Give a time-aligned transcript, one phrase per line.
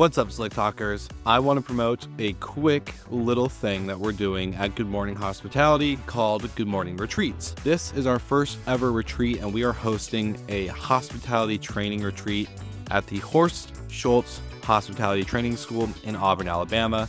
[0.00, 1.10] What's up, Slick Talkers?
[1.26, 5.96] I want to promote a quick little thing that we're doing at Good Morning Hospitality
[6.06, 7.54] called Good Morning Retreats.
[7.64, 12.48] This is our first ever retreat, and we are hosting a hospitality training retreat
[12.90, 17.06] at the Horst Schulze Hospitality Training School in Auburn, Alabama.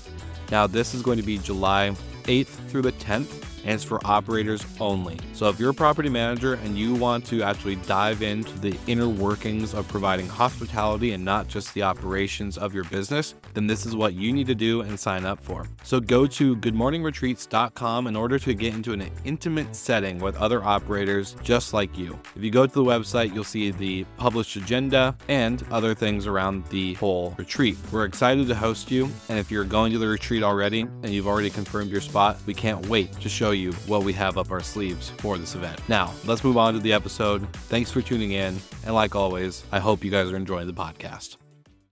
[0.51, 4.65] Now, this is going to be July 8th through the 10th and it's for operators
[4.79, 5.17] only.
[5.33, 9.07] So if you're a property manager and you want to actually dive into the inner
[9.07, 13.95] workings of providing hospitality and not just the operations of your business, then this is
[13.95, 15.67] what you need to do and sign up for.
[15.83, 21.35] So go to goodmorningretreats.com in order to get into an intimate setting with other operators
[21.43, 22.17] just like you.
[22.35, 26.66] If you go to the website, you'll see the published agenda and other things around
[26.67, 27.77] the whole retreat.
[27.91, 31.27] We're excited to host you, and if you're going to the retreat already and you've
[31.27, 34.61] already confirmed your spot, we can't wait to show you what we have up our
[34.61, 35.79] sleeves for this event.
[35.87, 37.47] Now, let's move on to the episode.
[37.53, 41.37] Thanks for tuning in, and like always, I hope you guys are enjoying the podcast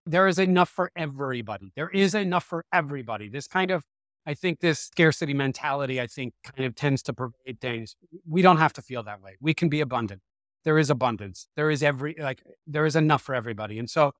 [0.09, 1.71] there is enough for everybody.
[1.75, 3.29] There is enough for everybody.
[3.29, 3.85] This kind of,
[4.25, 7.95] I think, this scarcity mentality, I think, kind of tends to pervade things.
[8.27, 9.37] We don't have to feel that way.
[9.39, 10.21] We can be abundant.
[10.63, 11.47] There is abundance.
[11.55, 13.77] There is every, like, there is enough for everybody.
[13.77, 14.13] And so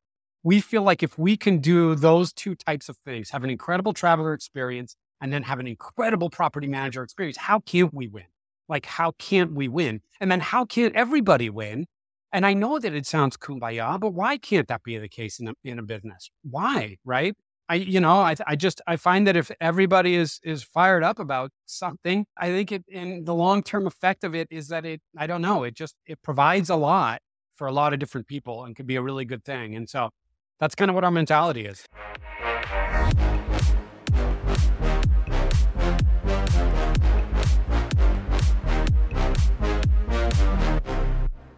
[0.44, 3.94] we feel like if we can do those two types of things, have an incredible
[3.94, 8.26] traveler experience and then have an incredible property manager experience, how can't we win?
[8.68, 10.02] Like, how can't we win?
[10.20, 11.88] And then how can't everybody win?
[12.32, 15.48] And I know that it sounds kumbaya, but why can't that be the case in
[15.48, 16.30] a, in a business?
[16.44, 17.36] Why, right?
[17.68, 21.20] I, you know, I, I just, I find that if everybody is, is fired up
[21.20, 25.28] about something, I think it, in the long-term effect of it is that it, I
[25.28, 27.22] don't know, it just, it provides a lot
[27.56, 29.76] for a lot of different people and could be a really good thing.
[29.76, 30.10] And so
[30.60, 31.86] that's kind of what our mentality is.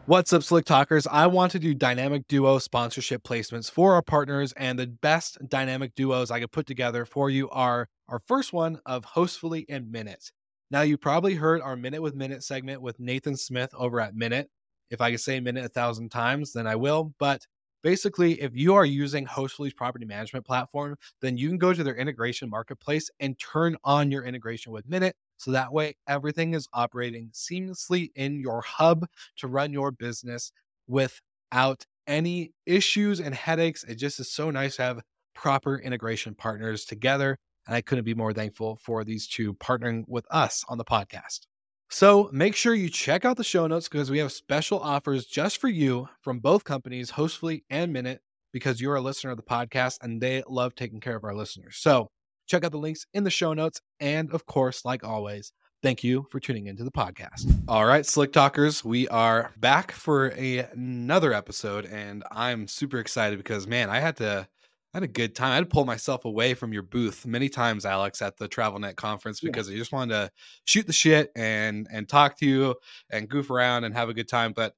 [0.07, 1.05] What's up, Slick Talkers?
[1.05, 5.93] I want to do dynamic duo sponsorship placements for our partners, and the best dynamic
[5.93, 10.31] duos I could put together for you are our first one of Hostfully and Minut.
[10.71, 14.49] Now, you probably heard our Minute with Minut segment with Nathan Smith over at Minut.
[14.89, 17.13] If I could say Minut a thousand times, then I will.
[17.19, 17.45] But
[17.83, 21.95] basically, if you are using Hostfully's property management platform, then you can go to their
[21.95, 27.31] integration marketplace and turn on your integration with Minut so that way, everything is operating
[27.33, 29.07] seamlessly in your hub
[29.37, 30.51] to run your business
[30.87, 33.83] without any issues and headaches.
[33.83, 35.01] It just is so nice to have
[35.33, 37.39] proper integration partners together.
[37.65, 41.47] And I couldn't be more thankful for these two partnering with us on the podcast.
[41.89, 45.57] So make sure you check out the show notes because we have special offers just
[45.57, 48.21] for you from both companies, Hostfully and Minut,
[48.53, 51.77] because you're a listener of the podcast and they love taking care of our listeners.
[51.77, 52.09] So
[52.51, 53.79] Check out the links in the show notes.
[54.01, 57.49] And of course, like always, thank you for tuning into the podcast.
[57.69, 61.85] All right, Slick Talkers, we are back for a, another episode.
[61.85, 64.49] And I'm super excited because, man, I had to.
[64.93, 65.51] I had a good time.
[65.53, 68.97] I had to pull myself away from your booth many times, Alex, at the TravelNet
[68.97, 69.75] conference because yeah.
[69.75, 70.31] I just wanted to
[70.65, 72.75] shoot the shit and and talk to you
[73.09, 74.51] and goof around and have a good time.
[74.51, 74.73] But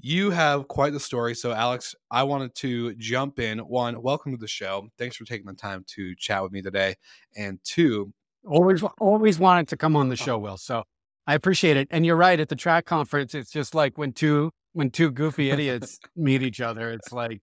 [0.00, 1.34] you have quite the story.
[1.34, 3.58] So, Alex, I wanted to jump in.
[3.58, 4.88] One, welcome to the show.
[4.96, 6.94] Thanks for taking the time to chat with me today.
[7.36, 8.12] And two,
[8.46, 10.16] always, always wanted to come on the oh.
[10.16, 10.56] show, Will.
[10.56, 10.84] So
[11.26, 11.88] I appreciate it.
[11.90, 12.38] And you're right.
[12.38, 16.60] At the track conference, it's just like when two when two goofy idiots meet each
[16.60, 16.90] other.
[16.90, 17.40] It's like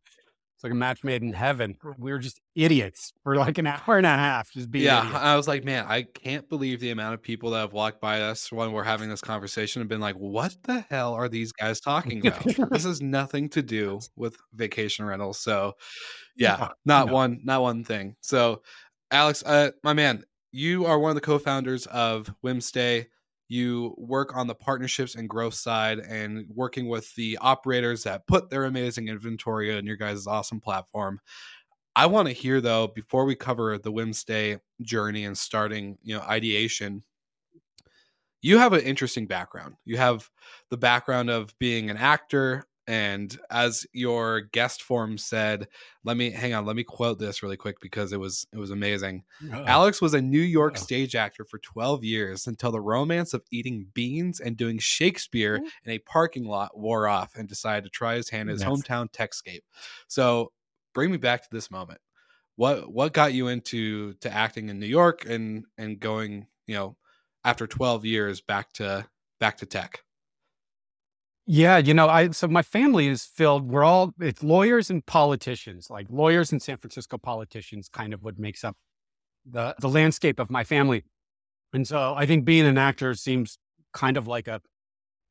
[0.66, 1.78] like a match made in heaven.
[2.00, 4.86] We were just idiots for like an hour and a half, just being.
[4.86, 5.20] Yeah, idiots.
[5.24, 8.22] I was like, man, I can't believe the amount of people that have walked by
[8.22, 11.80] us when we're having this conversation and been like, "What the hell are these guys
[11.80, 12.44] talking about?
[12.72, 15.74] this has nothing to do with vacation rentals." So,
[16.36, 17.14] yeah, no, not no.
[17.14, 18.16] one, not one thing.
[18.22, 18.64] So,
[19.12, 23.06] Alex, uh, my man, you are one of the co-founders of Whimstay
[23.48, 28.50] you work on the partnerships and growth side and working with the operators that put
[28.50, 31.20] their amazing inventory on your guys' awesome platform.
[31.96, 36.22] I want to hear though, before we cover the Whimstay journey and starting, you know,
[36.22, 37.04] ideation,
[38.42, 39.76] you have an interesting background.
[39.86, 40.30] You have
[40.70, 45.68] the background of being an actor, and as your guest form said,
[46.04, 48.70] let me hang on, let me quote this really quick because it was it was
[48.70, 49.24] amazing.
[49.44, 49.66] Uh-oh.
[49.66, 50.84] Alex was a New York Uh-oh.
[50.84, 55.90] stage actor for 12 years until the romance of eating beans and doing Shakespeare mm-hmm.
[55.90, 58.70] in a parking lot wore off and decided to try his hand in his yes.
[58.70, 59.62] hometown techscape.
[60.08, 60.52] So
[60.94, 62.02] bring me back to this moment.
[62.56, 66.98] What what got you into to acting in New York and and going, you know,
[67.44, 69.08] after 12 years back to
[69.40, 70.04] back to tech?
[71.48, 73.70] Yeah, you know, I so my family is filled.
[73.70, 78.40] We're all it's lawyers and politicians, like lawyers and San Francisco politicians, kind of what
[78.40, 78.76] makes up
[79.46, 81.04] the the landscape of my family.
[81.74, 83.60] And so I think being an actor seems
[83.94, 84.62] kind of like a,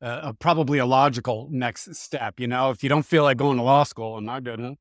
[0.01, 2.39] a, a probably a logical next step.
[2.39, 4.79] You know, if you don't feel like going to law school, and I didn't,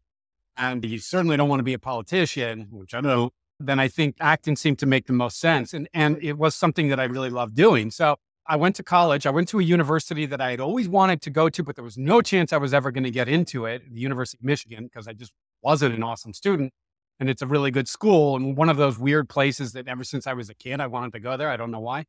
[0.56, 4.16] and you certainly don't want to be a politician, which I know, then I think
[4.20, 5.74] acting seemed to make the most sense.
[5.74, 7.90] And, and it was something that I really loved doing.
[7.90, 8.16] So
[8.46, 9.26] I went to college.
[9.26, 11.84] I went to a university that I had always wanted to go to, but there
[11.84, 14.84] was no chance I was ever going to get into it, the University of Michigan,
[14.84, 15.32] because I just
[15.62, 16.72] wasn't an awesome student.
[17.20, 20.26] And it's a really good school and one of those weird places that ever since
[20.26, 21.48] I was a kid, I wanted to go there.
[21.48, 22.04] I don't know why.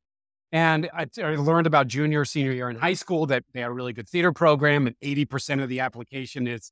[0.51, 3.73] And I, I learned about junior, senior year in high school that they had a
[3.73, 6.71] really good theater program and 80% of the application is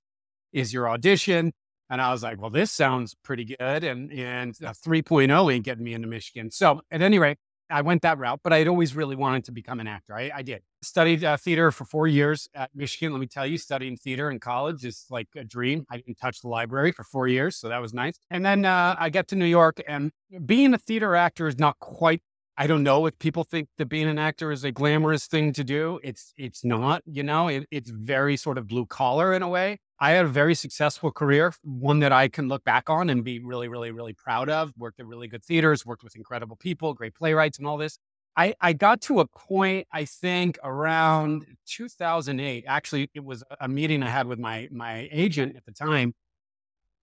[0.52, 1.52] is your audition.
[1.90, 3.84] And I was like, well, this sounds pretty good.
[3.84, 6.52] And and uh, a 3.0 ain't getting me into Michigan.
[6.52, 7.38] So at any rate,
[7.70, 10.16] I went that route, but I had always really wanted to become an actor.
[10.16, 10.62] I, I did.
[10.82, 13.14] Studied uh, theater for four years at Michigan.
[13.14, 15.86] Let me tell you, studying theater in college is like a dream.
[15.90, 18.20] I didn't touch the library for four years, so that was nice.
[18.30, 20.12] And then uh, I get to New York, and
[20.46, 22.22] being a theater actor is not quite.
[22.56, 25.64] I don't know if people think that being an actor is a glamorous thing to
[25.64, 26.00] do.
[26.04, 27.02] It's it's not.
[27.06, 29.80] You know, it, it's very sort of blue collar in a way.
[30.00, 33.40] I had a very successful career, one that I can look back on and be
[33.40, 34.72] really, really, really proud of.
[34.78, 37.98] Worked at really good theaters, worked with incredible people, great playwrights, and all this.
[38.36, 42.66] I, I got to a point, I think around 2008.
[42.68, 46.14] Actually, it was a meeting I had with my my agent at the time,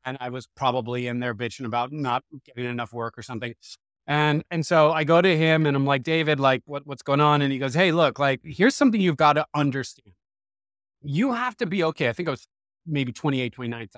[0.05, 3.55] and I was probably in there bitching about not getting enough work or something.
[4.11, 7.21] And and so I go to him and I'm like, David, like what, what's going
[7.21, 7.43] on?
[7.43, 10.17] And he goes, Hey, look, like here's something you've got to understand.
[11.01, 12.09] You have to be okay.
[12.09, 12.49] I think I was
[12.85, 13.89] maybe 28, 29.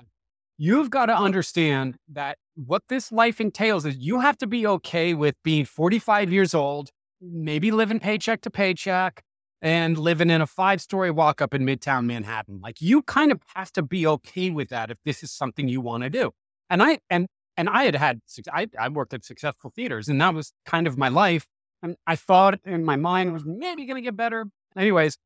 [0.59, 5.15] You've got to understand that what this life entails is you have to be okay
[5.15, 9.23] with being 45 years old, maybe living paycheck to paycheck,
[9.63, 12.59] and living in a five story walk up in Midtown Manhattan.
[12.61, 15.81] Like you kind of have to be okay with that if this is something you
[15.81, 16.33] want to do.
[16.69, 17.27] And I, and,
[17.57, 18.21] and I had had,
[18.51, 21.47] I, I worked at successful theaters and that was kind of my life.
[21.81, 24.45] And I thought in my mind it was maybe going to get better.
[24.75, 25.17] Anyways,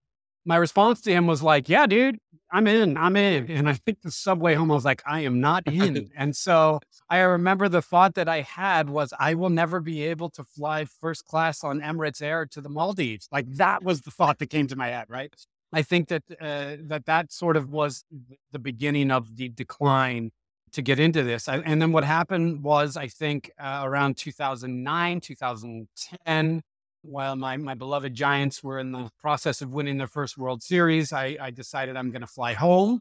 [0.46, 2.18] my response to him was like, yeah, dude,
[2.52, 3.52] I'm in, I'm in.
[3.52, 6.10] And I think the subway home, I was like, I am not in.
[6.18, 6.80] and so
[7.10, 10.86] I remember the thought that I had was, I will never be able to fly
[10.86, 13.28] first class on Emirates Air to the Maldives.
[13.32, 15.34] Like that was the thought that came to my head, right?
[15.74, 18.06] I think that uh, that that sort of was
[18.52, 20.32] the beginning of the decline
[20.74, 21.48] to get into this.
[21.48, 26.62] I, and then what happened was, I think uh, around 2009, 2010,
[27.04, 31.14] while my, my beloved Giants were in the process of winning their first World Series,
[31.14, 33.00] I, I decided I'm going to fly home.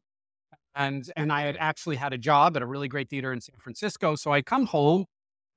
[0.74, 3.56] And, and I had actually had a job at a really great theater in San
[3.58, 4.14] Francisco.
[4.14, 5.06] So I come home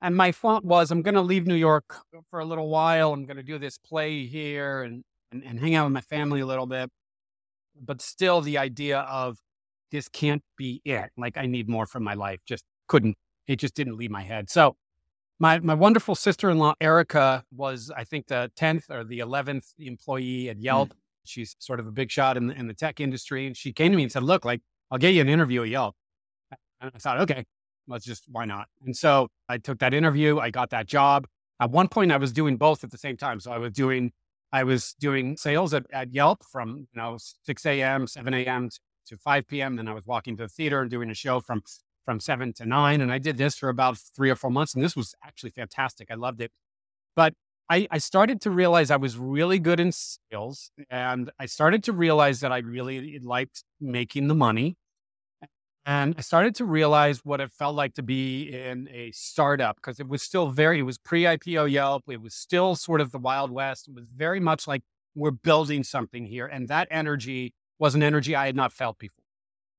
[0.02, 1.98] and my thought was, I'm going to leave New York
[2.30, 3.12] for a little while.
[3.12, 6.40] I'm going to do this play here and, and, and hang out with my family
[6.40, 6.90] a little bit.
[7.80, 9.38] But still, the idea of
[9.92, 11.10] this can't be it.
[11.18, 12.42] Like, I need more from my life.
[12.46, 13.16] Just couldn't,
[13.48, 14.50] it just didn't leave my head.
[14.50, 14.76] So
[15.40, 19.74] my my wonderful sister in law Erica was I think the tenth or the eleventh
[19.80, 20.64] employee at mm.
[20.64, 20.90] Yelp.
[20.90, 20.98] Mm.
[21.26, 23.92] She's sort of a big shot in the, in the tech industry, and she came
[23.92, 25.96] to me and said, "Look, like I'll get you an interview at Yelp."
[26.82, 27.46] And I thought, okay,
[27.88, 28.68] let's just why not?
[28.86, 30.40] And so I took that interview.
[30.40, 31.28] I got that job.
[31.60, 33.40] At one point, I was doing both at the same time.
[33.40, 34.12] So I was doing
[34.52, 38.70] I was doing sales at, at Yelp from you know 6 a.m., 7 a.m.
[38.70, 38.80] to
[39.18, 39.76] 5 p.m.
[39.76, 41.64] Then I was walking to the theater and doing a show from
[42.10, 43.02] from seven to nine.
[43.02, 44.74] And I did this for about three or four months.
[44.74, 46.10] And this was actually fantastic.
[46.10, 46.52] I loved it.
[47.16, 47.36] But
[47.70, 50.72] I, I started to realize I was really good in sales.
[50.90, 54.76] And I started to realize that I really liked making the money.
[55.86, 60.00] And I started to realize what it felt like to be in a startup because
[60.00, 62.04] it was still very, it was pre IPO Yelp.
[62.10, 63.88] It was still sort of the Wild West.
[63.88, 64.82] It was very much like
[65.14, 66.48] we're building something here.
[66.48, 69.24] And that energy was an energy I had not felt before.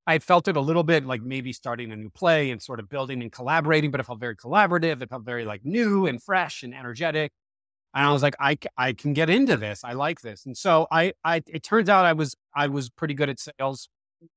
[0.07, 2.89] I felt it a little bit like maybe starting a new play and sort of
[2.89, 5.01] building and collaborating, but it felt very collaborative.
[5.03, 7.31] It felt very like new and fresh and energetic.
[7.95, 9.85] And I was like, I, I can get into this.
[9.85, 10.47] I like this.
[10.47, 13.89] And so I, I, it turns out I was, I was pretty good at sales.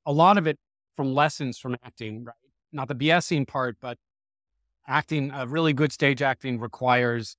[0.05, 0.58] A lot of it
[0.96, 2.36] from lessons from acting, right?
[2.72, 3.98] Not the BSing part, but
[4.88, 7.36] acting, uh, really good stage acting requires,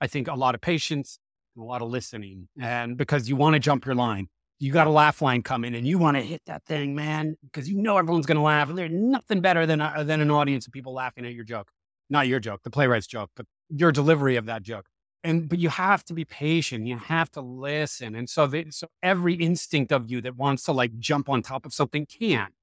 [0.00, 1.18] I think, a lot of patience,
[1.56, 2.48] a lot of listening.
[2.60, 4.28] And because you want to jump your line,
[4.62, 7.68] you got a laugh line coming and you want to hit that thing, man, because
[7.68, 8.68] you know everyone's going to laugh.
[8.68, 11.72] And there's nothing better than, a, than an audience of people laughing at your joke.
[12.08, 14.86] Not your joke, the playwright's joke, but your delivery of that joke.
[15.24, 16.86] And, but you have to be patient.
[16.86, 18.14] You have to listen.
[18.14, 21.66] And so, they, so every instinct of you that wants to like jump on top
[21.66, 22.54] of something can't.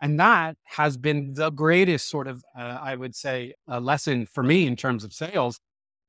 [0.00, 4.44] And that has been the greatest sort of, uh, I would say, a lesson for
[4.44, 5.58] me in terms of sales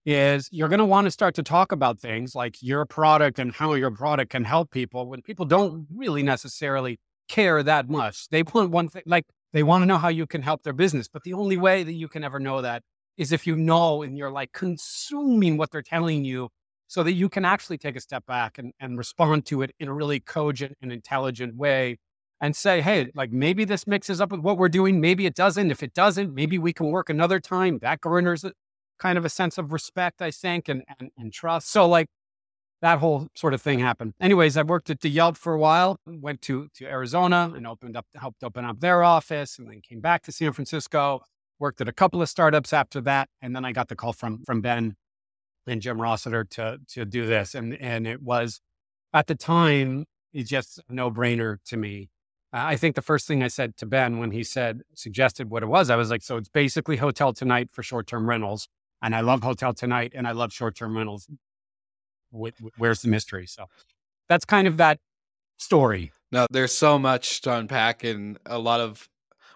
[0.05, 3.53] is you're going to want to start to talk about things like your product and
[3.53, 8.27] how your product can help people when people don't really necessarily care that much.
[8.29, 11.07] They want one thing, like they want to know how you can help their business.
[11.07, 12.83] But the only way that you can ever know that
[13.17, 16.50] is if you know and you're like consuming what they're telling you
[16.88, 19.88] so that you can actually take a step back and, and respond to it in
[19.88, 21.98] a really cogent and intelligent way.
[22.43, 25.00] and say, hey, like maybe this mixes up with what we're doing.
[25.00, 25.72] Maybe it doesn't.
[25.72, 27.79] If it doesn't, maybe we can work another time.
[27.81, 28.43] That garners
[29.03, 31.69] kind of a sense of respect, I think, and, and, and trust.
[31.69, 32.07] So like
[32.81, 34.13] that whole sort of thing happened.
[34.22, 37.98] Anyways, I worked at the Yelp for a while, went to, to Arizona and opened
[37.98, 41.22] up, helped open up their office and then came back to San Francisco,
[41.60, 43.27] worked at a couple of startups after that.
[43.41, 44.95] And then I got the call from, from Ben
[45.67, 47.53] and Jim Rossiter to, to do this.
[47.53, 48.62] And, and it was
[49.13, 52.10] at the time, it's just a no brainer to me
[52.55, 55.65] I think the first thing I said to Ben when he said, suggested what it
[55.65, 58.67] was, I was like, so it's basically Hotel Tonight for short term rentals.
[59.03, 61.27] And I love Hotel Tonight and I love short term rentals.
[62.31, 63.45] Where's the mystery?
[63.45, 63.65] So
[64.27, 65.00] that's kind of that
[65.57, 66.12] story.
[66.31, 69.07] Now, there's so much to unpack and a lot of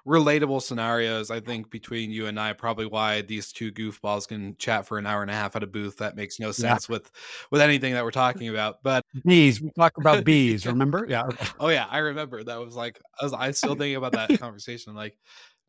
[0.05, 1.31] relatable scenarios.
[1.31, 5.07] I think between you and I, probably why these two goofballs can chat for an
[5.07, 5.97] hour and a half at a booth.
[5.97, 6.93] That makes no sense yeah.
[6.93, 7.11] with
[7.49, 8.83] with anything that we're talking about.
[8.83, 10.67] But bees, we talk about bees.
[10.67, 11.05] Remember?
[11.07, 11.29] Yeah.
[11.59, 12.43] oh yeah, I remember.
[12.43, 13.33] That was like I was.
[13.33, 14.93] I still thinking about that conversation.
[14.93, 15.17] like,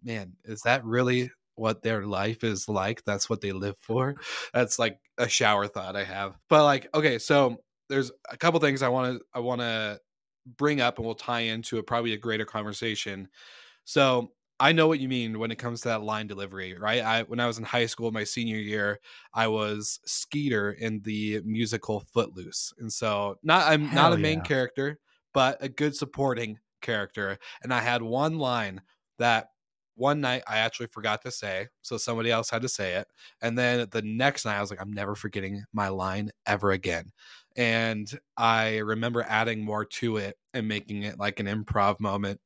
[0.03, 3.03] man, is that really what their life is like?
[3.05, 4.17] That's what they live for.
[4.53, 6.37] That's like a shower thought I have.
[6.49, 7.57] But like, okay, so
[7.89, 10.01] there's a couple things I want to I want to
[10.57, 13.29] bring up and we'll tie into a probably a greater conversation
[13.89, 17.03] so I know what you mean when it comes to that line delivery, right?
[17.03, 19.01] I when I was in high school, my senior year,
[19.33, 24.39] I was Skeeter in the musical Footloose, and so not I'm Hell not a main
[24.41, 24.45] yeah.
[24.45, 24.99] character,
[25.33, 27.39] but a good supporting character.
[27.63, 28.83] And I had one line
[29.19, 29.49] that
[29.99, 33.09] one night I actually forgot to say, so somebody else had to say it.
[33.43, 37.13] And then the next night I was like, I'm never forgetting my line ever again.
[37.57, 42.41] And I remember adding more to it and making it like an improv moment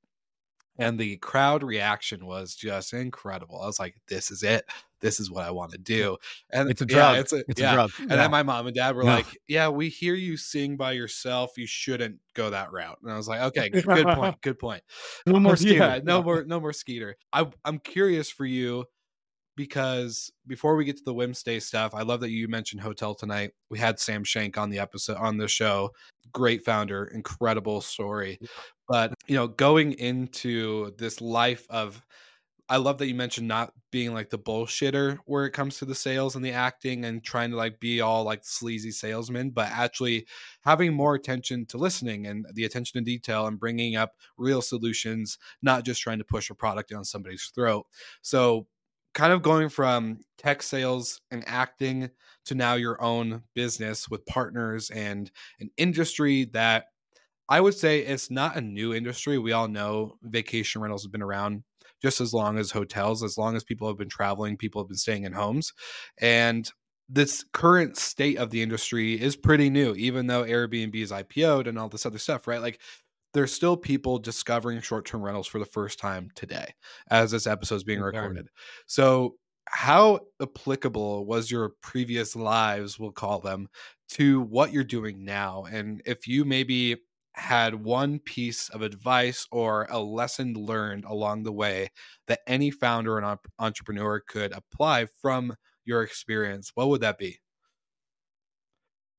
[0.79, 3.61] and the crowd reaction was just incredible.
[3.61, 4.65] I was like, "This is it.
[5.01, 6.17] This is what I want to do."
[6.51, 7.15] And it's a drug.
[7.15, 7.73] Yeah, it's a, it's yeah.
[7.73, 7.91] a drug.
[7.99, 11.53] And then my mom and dad were like, "Yeah, we hear you sing by yourself.
[11.57, 14.37] You shouldn't go that route." And I was like, "Okay, good point.
[14.43, 14.83] Good point.
[15.27, 15.75] No more Skeeter.
[15.75, 16.45] Yeah, no more.
[16.45, 18.87] No more Skeeter." I, I'm curious for you
[19.57, 23.53] because before we get to the Whimstay stuff, I love that you mentioned Hotel Tonight.
[23.71, 25.91] We had Sam Shank on the episode on the show.
[26.33, 28.39] Great founder, incredible story.
[28.89, 32.03] But, you know, going into this life of,
[32.69, 35.95] I love that you mentioned not being like the bullshitter where it comes to the
[35.95, 40.27] sales and the acting and trying to like be all like sleazy salesman, but actually
[40.63, 45.37] having more attention to listening and the attention to detail and bringing up real solutions,
[45.61, 47.87] not just trying to push a product down somebody's throat.
[48.23, 48.67] So,
[49.15, 52.11] kind of going from tech sales and acting
[52.47, 56.87] to now your own business with partners and an industry that
[57.49, 59.39] I would say it's not a new industry.
[59.39, 61.63] We all know vacation rentals have been around
[62.01, 64.97] just as long as hotels, as long as people have been traveling, people have been
[64.97, 65.73] staying in homes.
[66.21, 66.69] And
[67.09, 71.79] this current state of the industry is pretty new, even though Airbnb is IPO'd and
[71.79, 72.61] all this other stuff, right?
[72.63, 72.81] Like
[73.35, 76.75] there's still people discovering short-term rentals for the first time today
[77.11, 78.49] as this episode is being recorded.
[78.87, 79.37] So
[79.67, 83.69] how applicable was your previous lives, we'll call them,
[84.11, 85.65] to what you're doing now?
[85.71, 86.97] And if you maybe
[87.35, 91.89] had one piece of advice or a lesson learned along the way
[92.27, 97.39] that any founder and entrepreneur could apply from your experience, what would that be?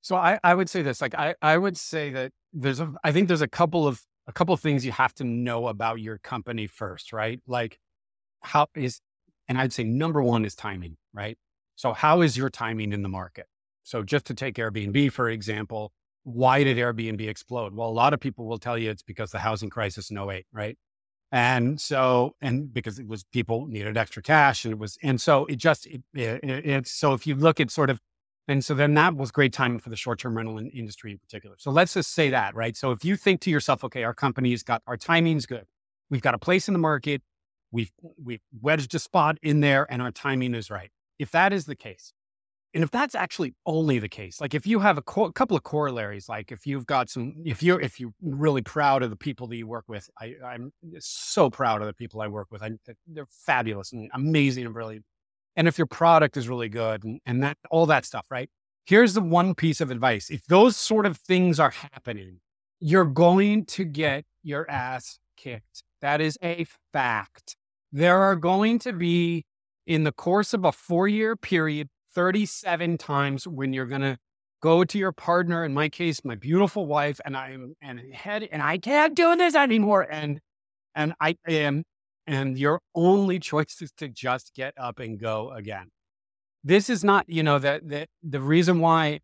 [0.03, 3.13] So I, I would say this, like I, I would say that there's a, I
[3.13, 6.17] think there's a couple of a couple of things you have to know about your
[6.17, 7.41] company first, right?
[7.47, 7.79] Like
[8.41, 8.99] how is,
[9.47, 11.37] and I'd say number one is timing, right?
[11.75, 13.47] So how is your timing in the market?
[13.83, 15.93] So just to take Airbnb for example,
[16.23, 17.73] why did Airbnb explode?
[17.73, 20.45] Well, a lot of people will tell you it's because the housing crisis in 08,
[20.51, 20.77] right?
[21.31, 25.45] And so, and because it was people needed extra cash and it was, and so
[25.45, 28.01] it just, it, it, it's so if you look at sort of,
[28.47, 31.17] and so then that was great timing for the short term rental in, industry in
[31.17, 31.55] particular.
[31.59, 32.75] So let's just say that, right?
[32.75, 35.65] So if you think to yourself, okay, our company's got, our timing's good.
[36.09, 37.21] We've got a place in the market.
[37.71, 40.91] We've, we've wedged a spot in there and our timing is right.
[41.17, 42.13] If that is the case,
[42.73, 45.63] and if that's actually only the case, like if you have a co- couple of
[45.63, 49.45] corollaries, like if you've got some, if you're if you're really proud of the people
[49.47, 52.63] that you work with, I, I'm so proud of the people I work with.
[52.63, 52.71] I,
[53.07, 55.05] they're fabulous and amazing and brilliant.
[55.55, 58.49] And if your product is really good and, and that all that stuff, right?
[58.85, 62.39] Here's the one piece of advice: if those sort of things are happening,
[62.79, 65.83] you're going to get your ass kicked.
[66.01, 67.55] That is a fact.
[67.91, 69.45] There are going to be
[69.85, 74.17] in the course of a four year period 37 times when you're going to
[74.61, 78.61] go to your partner, in my case, my beautiful wife, and I'm and head and
[78.61, 80.07] I can't do this anymore.
[80.09, 80.39] And
[80.95, 81.83] and I am,
[82.27, 85.89] and your only choice is to just get up and go again.
[86.63, 89.19] This is not, you know, that that the reason why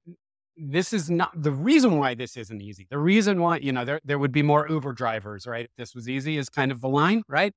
[0.57, 2.85] this is not the reason why this isn't easy.
[2.89, 5.65] The reason why, you know, there, there would be more Uber drivers, right?
[5.65, 7.53] If this was easy is kind of the line, right?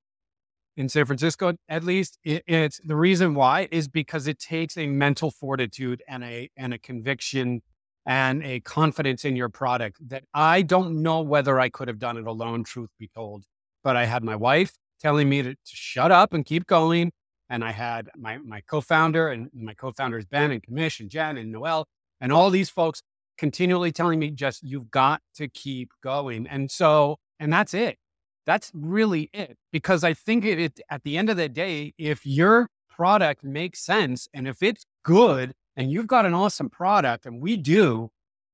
[0.77, 4.87] In San Francisco, at least, it, it's the reason why is because it takes a
[4.87, 7.61] mental fortitude and a and a conviction
[8.05, 12.17] and a confidence in your product that I don't know whether I could have done
[12.17, 13.43] it alone, truth be told.
[13.83, 14.73] But I had my wife
[15.03, 17.11] telling me to, to shut up and keep going.
[17.49, 21.51] And I had my my co-founder and my co-founders Ben and Kamish and Jen and
[21.51, 21.85] Noelle
[22.21, 23.01] and all these folks
[23.37, 26.47] continually telling me just you've got to keep going.
[26.47, 27.97] And so, and that's it.
[28.45, 29.57] That's really it.
[29.71, 33.83] Because I think it, it at the end of the day, if your product makes
[33.83, 38.09] sense and if it's good and you've got an awesome product and we do,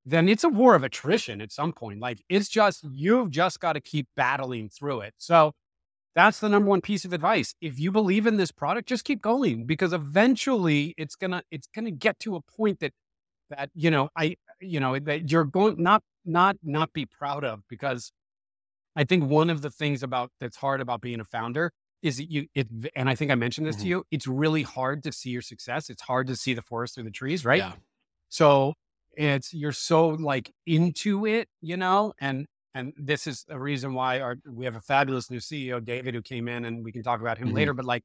[0.05, 1.99] then it's a war of attrition at some point.
[1.99, 5.13] Like it's just, you've just got to keep battling through it.
[5.17, 5.51] So
[6.15, 7.53] that's the number one piece of advice.
[7.61, 11.91] If you believe in this product, just keep going because eventually it's gonna it's gonna
[11.91, 12.93] get to a point that
[13.49, 17.61] that you know I you know that you're going not not not be proud of
[17.69, 18.11] because
[18.95, 22.31] I think one of the things about that's hard about being a founder is that
[22.31, 23.83] you it and I think I mentioned this mm-hmm.
[23.83, 24.03] to you.
[24.11, 25.89] It's really hard to see your success.
[25.89, 27.59] It's hard to see the forest through the trees, right?
[27.59, 27.73] Yeah.
[28.29, 28.73] So
[29.13, 34.19] it's you're so like into it, you know, and and this is a reason why
[34.19, 37.21] our we have a fabulous new CEO, David, who came in, and we can talk
[37.21, 37.57] about him mm-hmm.
[37.57, 37.73] later.
[37.73, 38.03] But like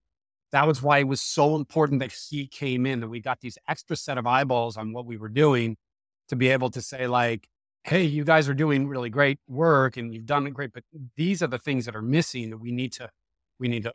[0.53, 3.59] that was why it was so important that he came in, that we got these
[3.69, 5.77] extra set of eyeballs on what we were doing
[6.29, 7.47] to be able to say like,
[7.85, 10.83] hey, you guys are doing really great work and you've done it great, but
[11.17, 13.11] these are the things that are missing that we need to
[13.59, 13.93] we need to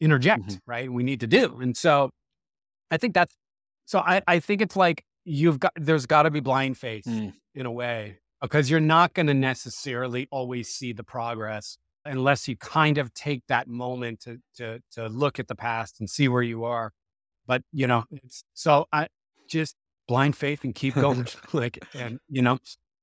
[0.00, 0.70] interject, mm-hmm.
[0.70, 0.92] right?
[0.92, 1.60] We need to do.
[1.60, 2.10] And so
[2.90, 3.34] I think that's
[3.84, 7.32] so I, I think it's like you've got there's got to be blind faith mm.
[7.54, 12.56] in a way because you're not going to necessarily always see the progress unless you
[12.56, 16.42] kind of take that moment to to to look at the past and see where
[16.42, 16.92] you are.
[17.46, 18.04] But you know,
[18.52, 19.08] so I
[19.48, 21.26] just blind faith and keep going.
[21.52, 22.58] like, and you know,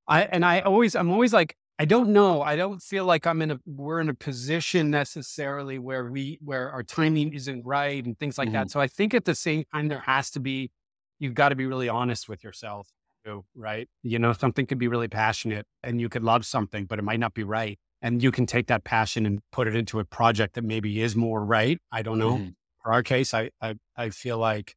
[0.07, 2.43] I and I always I'm always like I don't know.
[2.43, 6.69] I don't feel like I'm in a we're in a position necessarily where we where
[6.69, 8.53] our timing isn't right and things like mm-hmm.
[8.53, 8.71] that.
[8.71, 10.69] So I think at the same time there has to be
[11.17, 12.87] you've got to be really honest with yourself
[13.25, 13.87] too, right?
[14.03, 17.19] You know, something could be really passionate and you could love something, but it might
[17.19, 17.77] not be right.
[18.01, 21.15] And you can take that passion and put it into a project that maybe is
[21.15, 21.79] more right.
[21.91, 22.37] I don't know.
[22.37, 22.49] Mm-hmm.
[22.81, 24.75] For our case, I, I I feel like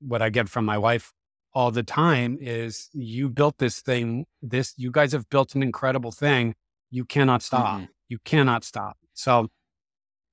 [0.00, 1.12] what I get from my wife
[1.52, 4.24] all the time is you built this thing.
[4.40, 6.54] This you guys have built an incredible thing.
[6.90, 7.76] You cannot stop.
[7.76, 7.84] Mm-hmm.
[8.08, 8.96] You cannot stop.
[9.12, 9.48] So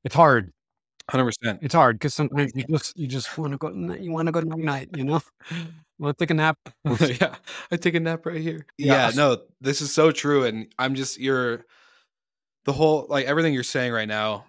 [0.04, 0.52] it's hard.
[1.12, 1.60] Hundred percent.
[1.62, 3.70] It's hard because sometimes you just you just want to go.
[3.70, 4.90] You want to go night night.
[4.96, 5.22] You know,
[6.00, 6.58] want to take a nap.
[7.02, 7.36] yeah,
[7.70, 8.66] I take a nap right here.
[8.78, 9.10] Yeah.
[9.10, 11.66] yeah, no, this is so true, and I'm just you're
[12.64, 14.46] the whole like everything you're saying right now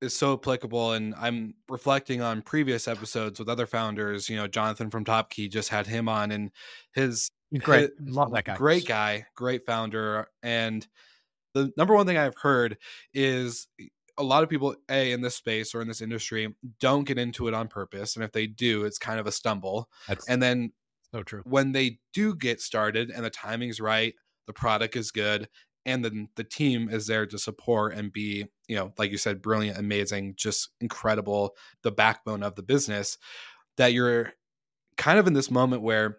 [0.00, 4.90] is so applicable and i'm reflecting on previous episodes with other founders you know jonathan
[4.90, 6.50] from topkey just had him on and
[6.92, 10.88] his great his, love that guy great guy great founder and
[11.54, 12.76] the number one thing i've heard
[13.14, 13.68] is
[14.18, 17.48] a lot of people a in this space or in this industry don't get into
[17.48, 20.72] it on purpose and if they do it's kind of a stumble That's and then
[21.12, 21.42] so true.
[21.44, 24.14] when they do get started and the timing's right
[24.46, 25.48] the product is good
[25.84, 29.42] and then the team is there to support and be you know like you said
[29.42, 33.18] brilliant amazing just incredible the backbone of the business
[33.76, 34.32] that you're
[34.96, 36.18] kind of in this moment where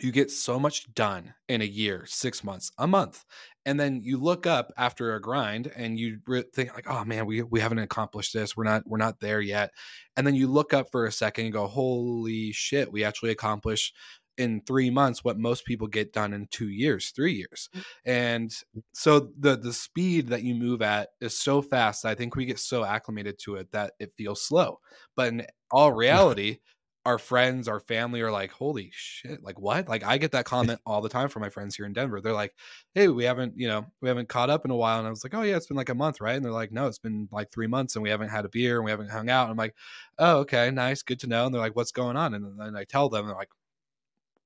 [0.00, 3.24] you get so much done in a year, six months, a month,
[3.66, 6.18] and then you look up after a grind and you
[6.54, 8.56] think like, "Oh man, we we haven't accomplished this.
[8.56, 9.70] We're not we're not there yet."
[10.16, 13.94] And then you look up for a second and go, "Holy shit, we actually accomplished
[14.36, 17.68] in three months what most people get done in two years, three years.
[18.04, 18.52] And
[18.92, 22.04] so the the speed that you move at is so fast.
[22.04, 24.80] I think we get so acclimated to it that it feels slow.
[25.16, 26.58] But in all reality,
[27.06, 29.88] our friends, our family are like, holy shit, like what?
[29.88, 32.20] Like I get that comment all the time from my friends here in Denver.
[32.20, 32.54] They're like,
[32.94, 34.98] hey, we haven't, you know, we haven't caught up in a while.
[34.98, 36.36] And I was like, oh yeah, it's been like a month, right?
[36.36, 38.76] And they're like, no, it's been like three months and we haven't had a beer
[38.76, 39.44] and we haven't hung out.
[39.44, 39.74] And I'm like,
[40.18, 41.46] oh, okay, nice, good to know.
[41.46, 42.34] And they're like, what's going on?
[42.34, 43.52] And then I tell them, they're like,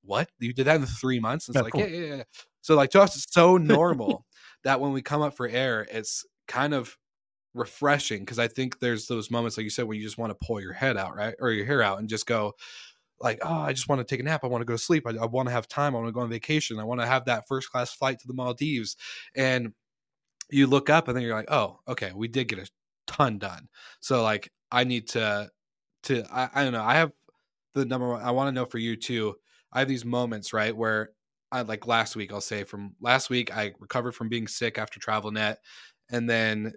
[0.03, 0.29] what?
[0.41, 1.49] You did that in three months?
[1.49, 1.83] And it's like, cool.
[1.83, 2.23] yeah, yeah, yeah.
[2.61, 4.25] So like to us, it's so normal
[4.65, 6.97] that when we come up for air, it's kind of
[7.55, 10.47] refreshing because I think there's those moments, like you said, when you just want to
[10.47, 11.35] pull your head out, right?
[11.41, 12.55] Or your hair out and just go,
[13.21, 14.45] like, oh, I just want to take a nap.
[14.45, 15.05] I want to go to sleep.
[15.07, 15.95] I, I want to have time.
[15.95, 16.79] I want to go on vacation.
[16.79, 18.97] I want to have that first class flight to the Maldives.
[19.35, 19.73] And
[20.51, 22.69] you look up and then you're like, oh, okay, we did get a
[23.07, 23.69] ton done.
[24.01, 25.51] So like, I need to,
[26.05, 26.85] to, I, I don't know.
[26.85, 27.13] I have
[27.75, 29.35] the number one, I want to know for you too
[29.73, 31.11] I have these moments, right, where
[31.53, 35.01] I like last week, I'll say from last week, I recovered from being sick after
[35.01, 35.59] travel net
[36.11, 36.73] and then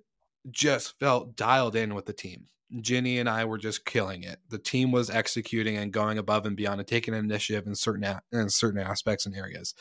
[0.49, 2.47] just felt dialed in with the team.
[2.79, 4.39] Ginny and I were just killing it.
[4.49, 8.21] The team was executing and going above and beyond and taking initiative in certain a-
[8.31, 9.73] in certain aspects and areas.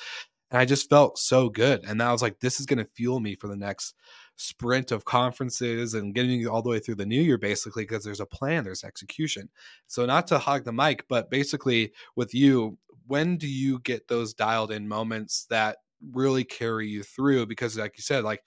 [0.50, 1.84] And I just felt so good.
[1.84, 3.94] And I was like, this is going to fuel me for the next
[4.36, 8.20] sprint of conferences and getting all the way through the new year, basically, because there's
[8.20, 9.48] a plan, there's execution.
[9.86, 14.34] So, not to hog the mic, but basically, with you, when do you get those
[14.34, 15.78] dialed in moments that
[16.12, 17.46] really carry you through?
[17.46, 18.42] Because, like you said, like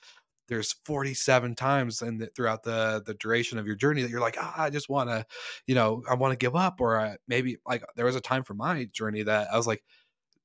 [0.47, 4.37] there's 47 times and the, throughout the the duration of your journey that you're like
[4.39, 5.25] ah, i just want to
[5.67, 8.43] you know i want to give up or I, maybe like there was a time
[8.43, 9.83] for my journey that i was like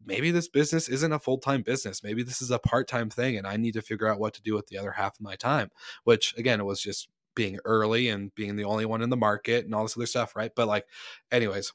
[0.05, 2.03] maybe this business isn't a full-time business.
[2.03, 4.55] Maybe this is a part-time thing and i need to figure out what to do
[4.55, 5.71] with the other half of my time
[6.05, 9.65] which again it was just being early and being the only one in the market
[9.65, 10.53] and all this other stuff right?
[10.55, 10.87] But like
[11.31, 11.73] anyways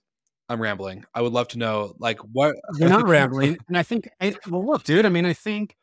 [0.50, 1.06] i'm rambling.
[1.14, 4.66] I would love to know like what you're not rambling and i think I, well
[4.66, 5.76] look dude i mean i think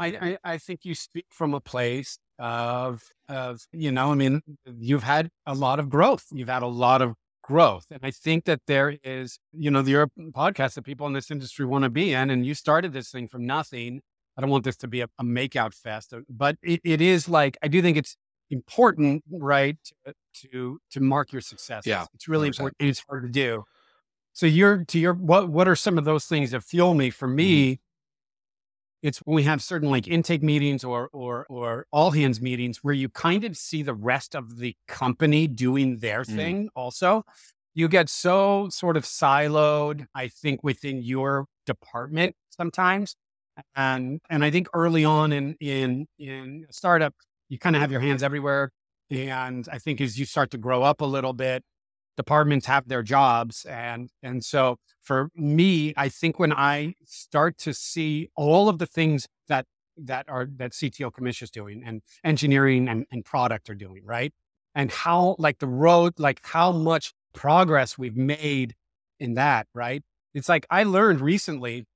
[0.00, 4.40] I, I, I think you speak from a place of of you know i mean
[4.78, 7.14] you've had a lot of growth you've had a lot of
[7.50, 7.86] growth.
[7.90, 11.66] And I think that there is, you know, the podcast that people in this industry
[11.66, 12.30] want to be in.
[12.30, 14.00] And you started this thing from nothing.
[14.36, 17.28] I don't want this to be a, a makeout fest, uh, but it, it is
[17.28, 18.16] like, I do think it's
[18.50, 21.86] important, right, to, to, to mark your success.
[21.86, 22.06] Yeah.
[22.14, 22.50] It's really 100%.
[22.50, 22.76] important.
[22.78, 23.64] it's hard to do.
[24.32, 27.26] So you're to your, what, what are some of those things that fuel me for
[27.26, 27.72] me?
[27.72, 27.82] Mm-hmm
[29.02, 32.94] it's when we have certain like intake meetings or or or all hands meetings where
[32.94, 36.36] you kind of see the rest of the company doing their mm.
[36.36, 37.24] thing also
[37.74, 43.16] you get so sort of siloed i think within your department sometimes
[43.74, 47.14] and and i think early on in in in a startup
[47.48, 48.70] you kind of have your hands everywhere
[49.10, 51.62] and i think as you start to grow up a little bit
[52.20, 57.72] departments have their jobs and and so for me i think when i start to
[57.72, 59.64] see all of the things that
[59.96, 64.32] that are that cto commission is doing and engineering and, and product are doing right
[64.74, 68.74] and how like the road like how much progress we've made
[69.18, 70.02] in that right
[70.34, 71.86] it's like i learned recently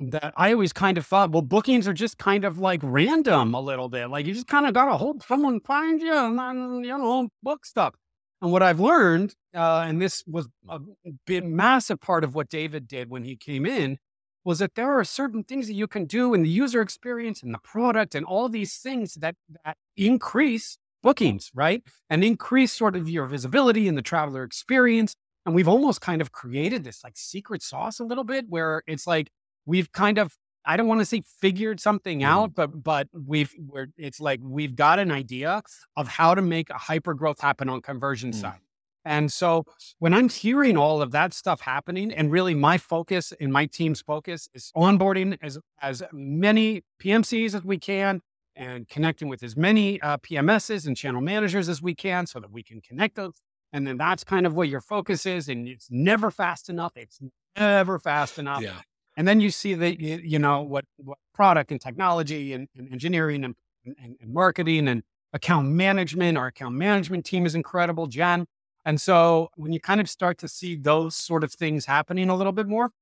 [0.00, 3.60] that I always kind of thought, well, bookings are just kind of like random a
[3.60, 4.08] little bit.
[4.08, 7.28] Like you just kind of got to hope someone finds you and then, you know,
[7.42, 7.94] book stuff.
[8.42, 10.80] And what I've learned, uh, and this was a
[11.26, 13.98] big, massive part of what David did when he came in,
[14.44, 17.52] was that there are certain things that you can do in the user experience and
[17.52, 21.82] the product and all these things that that increase bookings, right?
[22.08, 25.14] And increase sort of your visibility in the traveler experience.
[25.44, 29.06] And we've almost kind of created this like secret sauce a little bit where it's
[29.06, 29.30] like
[29.66, 30.36] we've kind of
[30.70, 32.30] I don't want to say figured something mm-hmm.
[32.30, 35.62] out, but but we've we're it's like we've got an idea
[35.96, 38.40] of how to make a hyper growth happen on conversion mm-hmm.
[38.40, 38.60] side.
[39.04, 39.64] And so
[39.98, 44.00] when I'm hearing all of that stuff happening, and really my focus and my team's
[44.00, 48.20] focus is onboarding as as many PMCs as we can
[48.54, 52.52] and connecting with as many uh, PMSs and channel managers as we can so that
[52.52, 53.32] we can connect those.
[53.72, 55.48] And then that's kind of what your focus is.
[55.48, 56.92] And it's never fast enough.
[56.94, 57.18] It's
[57.56, 58.62] never fast enough.
[58.62, 58.82] Yeah.
[59.20, 63.44] And then you see that, you know, what, what product and technology and, and engineering
[63.44, 63.54] and,
[63.84, 65.02] and, and, marketing and
[65.34, 68.46] account management, our account management team is incredible, Jen.
[68.86, 72.34] And so when you kind of start to see those sort of things happening a
[72.34, 72.92] little bit more,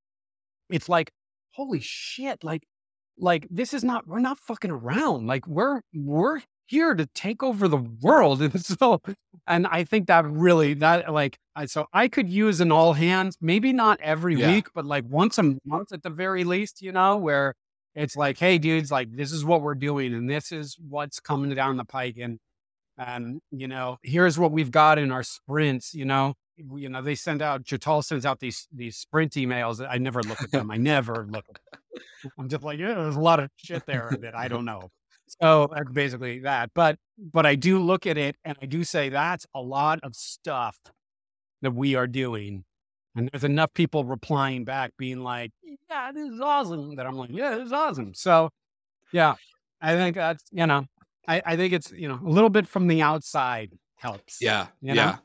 [0.68, 1.12] it's like,
[1.52, 2.64] holy shit, like,
[3.16, 5.28] like this is not, we're not fucking around.
[5.28, 8.42] Like we're, we're here to take over the world.
[8.42, 9.00] And so,
[9.46, 13.36] and I think that really, that like, I, so I could use an all hands,
[13.40, 14.52] maybe not every yeah.
[14.52, 17.54] week, but like once a month at the very least, you know, where
[17.94, 21.54] it's like, hey, dudes, like this is what we're doing and this is what's coming
[21.54, 22.16] down the pike.
[22.20, 22.38] And,
[22.96, 27.14] and, you know, here's what we've got in our sprints, you know, you know, they
[27.14, 29.84] send out, Jatal sends out these, these sprint emails.
[29.88, 30.70] I never look at them.
[30.72, 32.32] I never look at them.
[32.38, 34.90] I'm just like, yeah, there's a lot of shit there that I don't know.
[35.40, 36.70] So uh, basically that.
[36.74, 36.98] But
[37.32, 40.76] but I do look at it and I do say that's a lot of stuff
[41.62, 42.64] that we are doing.
[43.16, 45.50] And there's enough people replying back being like,
[45.90, 46.96] Yeah, this is awesome.
[46.96, 48.14] That I'm like, Yeah, this is awesome.
[48.14, 48.50] So
[49.12, 49.34] yeah,
[49.80, 50.84] I think that's you know,
[51.26, 54.38] I, I think it's you know, a little bit from the outside helps.
[54.40, 54.68] Yeah.
[54.80, 55.02] You know?
[55.02, 55.16] Yeah.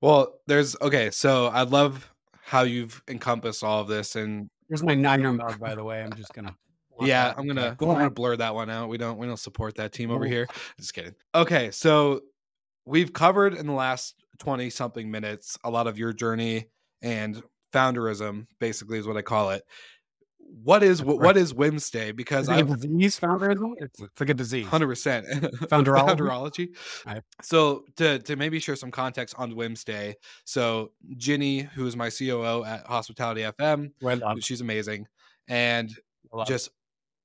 [0.00, 2.10] Well, there's okay, so I love
[2.42, 6.02] how you've encompassed all of this and Here's my niner mug, oh, by the way.
[6.02, 6.54] I'm just gonna
[7.00, 8.88] yeah, I'm gonna Go I'm gonna blur that one out.
[8.88, 10.46] We don't we don't support that team over here.
[10.78, 11.14] Just kidding.
[11.34, 12.22] Okay, so
[12.84, 16.66] we've covered in the last 20 something minutes a lot of your journey
[17.02, 19.62] and founderism, basically is what I call it.
[20.64, 22.10] What is what, what is Whimstay?
[22.10, 23.74] Because I disease founderism.
[23.76, 24.66] It's, it's like a disease.
[24.66, 26.72] Hundred percent founderology.
[27.06, 27.22] founderology.
[27.42, 30.16] So to to maybe share some context on Whimstay.
[30.44, 35.06] So Ginny, who is my COO at Hospitality FM, well she's amazing,
[35.46, 35.94] and
[36.48, 36.70] just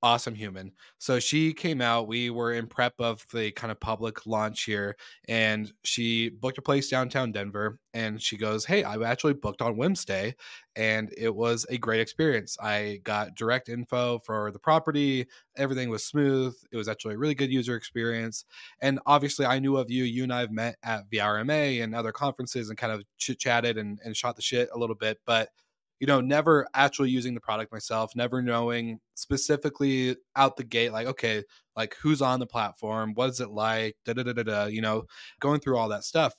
[0.05, 0.71] awesome human.
[0.99, 2.07] So she came out.
[2.07, 4.95] We were in prep of the kind of public launch here,
[5.27, 7.79] and she booked a place downtown Denver.
[7.95, 10.35] And she goes, "Hey, I actually booked on Wednesday,
[10.75, 12.55] and it was a great experience.
[12.61, 15.25] I got direct info for the property.
[15.57, 16.55] Everything was smooth.
[16.71, 18.45] It was actually a really good user experience.
[18.81, 20.03] And obviously, I knew of you.
[20.03, 23.77] You and I have met at VRMA and other conferences, and kind of chit chatted
[23.79, 25.49] and, and shot the shit a little bit, but."
[25.99, 31.07] You know, never actually using the product myself, never knowing specifically out the gate, like,
[31.07, 31.43] okay,
[31.75, 34.81] like who's on the platform, what is it like, da da da da da, you
[34.81, 35.03] know,
[35.39, 36.33] going through all that stuff.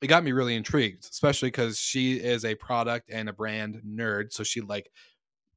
[0.00, 4.32] It got me really intrigued, especially because she is a product and a brand nerd.
[4.32, 4.90] So she like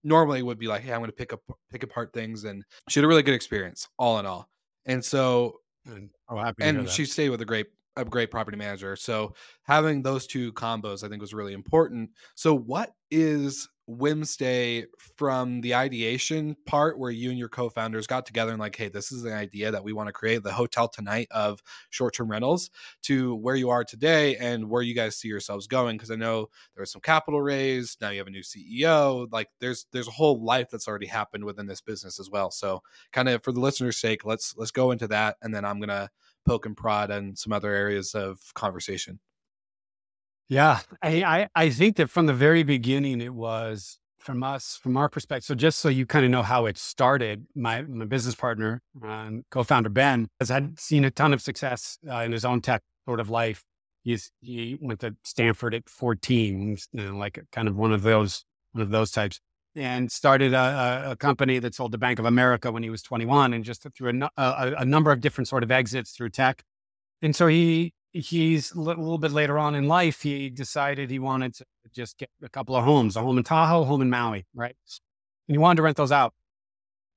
[0.04, 1.42] normally would be like, hey, I'm going to pick up
[1.72, 4.48] pick apart things, and she had a really good experience, all in all.
[4.86, 8.96] And so, and, oh, happy and she stayed with a great a great property manager.
[8.96, 12.12] So having those two combos, I think, was really important.
[12.36, 18.52] So what is Whimstay from the ideation part where you and your co-founders got together
[18.52, 21.28] and like, hey, this is an idea that we want to create the hotel tonight
[21.30, 22.72] of short-term rentals
[23.04, 25.98] to where you are today and where you guys see yourselves going?
[25.98, 28.02] Because I know there was some capital raised.
[28.02, 29.28] Now you have a new CEO.
[29.32, 32.50] Like there's there's a whole life that's already happened within this business as well.
[32.50, 32.82] So
[33.14, 36.10] kind of for the listener's sake, let's let's go into that and then I'm gonna
[36.46, 39.20] poke and prod and some other areas of conversation.
[40.48, 44.98] Yeah, I, I, I think that from the very beginning, it was from us, from
[44.98, 45.46] our perspective.
[45.46, 49.44] So just so you kind of know how it started, my my business partner, and
[49.50, 53.20] co-founder Ben, has had seen a ton of success uh, in his own tech sort
[53.20, 53.64] of life.
[54.04, 58.46] He's he went to Stanford at 14, you know, like kind of one of those
[58.74, 59.40] one of those types,
[59.76, 63.54] and started a, a, company that sold to Bank of America when he was 21,
[63.54, 66.64] and just through a, a, a number of different sort of exits through tech.
[67.22, 71.54] And so he he's a little bit later on in life, he decided he wanted
[71.56, 74.46] to just get a couple of homes, a home in Tahoe, a home in Maui,
[74.54, 74.76] right?
[75.48, 76.34] And he wanted to rent those out.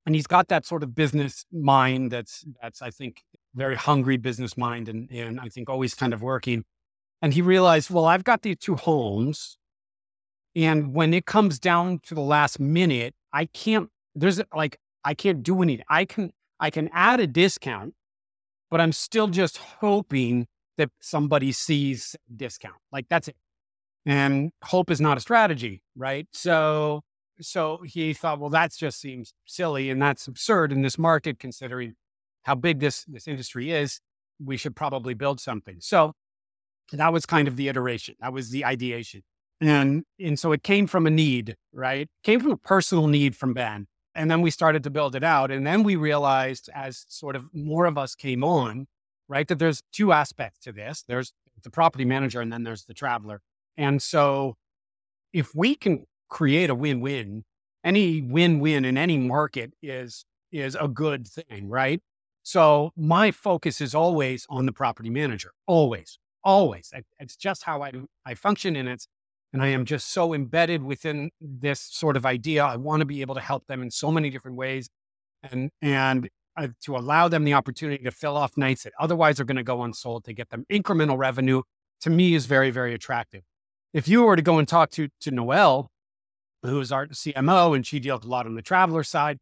[0.05, 3.21] And he's got that sort of business mind that's that's I think
[3.55, 6.65] very hungry business mind and and I think always kind of working.
[7.21, 9.58] And he realized, well, I've got these two homes.
[10.55, 15.43] And when it comes down to the last minute, I can't, there's like, I can't
[15.43, 15.85] do anything.
[15.89, 17.93] I can, I can add a discount,
[18.69, 22.75] but I'm still just hoping that somebody sees discount.
[22.91, 23.35] Like that's it.
[24.05, 26.27] And hope is not a strategy, right?
[26.31, 27.01] So,
[27.41, 31.95] so he thought, well, that just seems silly and that's absurd in this market, considering
[32.43, 33.99] how big this this industry is.
[34.43, 35.77] We should probably build something.
[35.79, 36.13] So
[36.93, 38.15] that was kind of the iteration.
[38.21, 39.21] That was the ideation.
[39.61, 42.07] And and so it came from a need, right?
[42.23, 43.87] Came from a personal need from Ben.
[44.15, 45.51] And then we started to build it out.
[45.51, 48.87] And then we realized as sort of more of us came on
[49.29, 49.47] right?
[49.47, 51.05] That there's two aspects to this.
[51.07, 51.31] There's
[51.63, 53.41] the property manager and then there's the traveler.
[53.77, 54.55] And so
[55.31, 57.45] if we can create a win-win,
[57.83, 62.01] any win-win in any market is is a good thing, right?
[62.41, 66.91] So my focus is always on the property manager, always, always.
[67.19, 67.91] It's just how I
[68.25, 69.07] I function, and it's
[69.53, 72.63] and I am just so embedded within this sort of idea.
[72.63, 74.89] I want to be able to help them in so many different ways,
[75.43, 76.29] and and
[76.83, 79.83] to allow them the opportunity to fill off nights that otherwise are going to go
[79.83, 81.61] unsold to get them incremental revenue
[82.01, 83.43] to me is very, very attractive.
[83.93, 85.89] If you were to go and talk to, to Noelle,
[86.63, 89.37] who is our CMO and she deals a lot on the traveler side,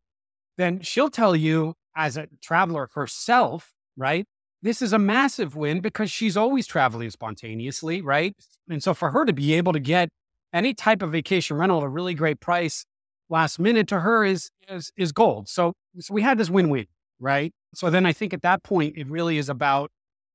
[0.58, 4.26] then she'll tell you as a traveler herself, right?
[4.62, 8.36] This is a massive win because she's always traveling spontaneously, right?
[8.70, 10.10] And so for her to be able to get
[10.54, 12.86] any type of vacation rental at a really great price
[13.30, 15.48] last minute to her is is is gold.
[15.50, 16.88] So so we had this win-win
[17.20, 17.52] right?
[17.74, 19.91] So then I think at that point, it really is about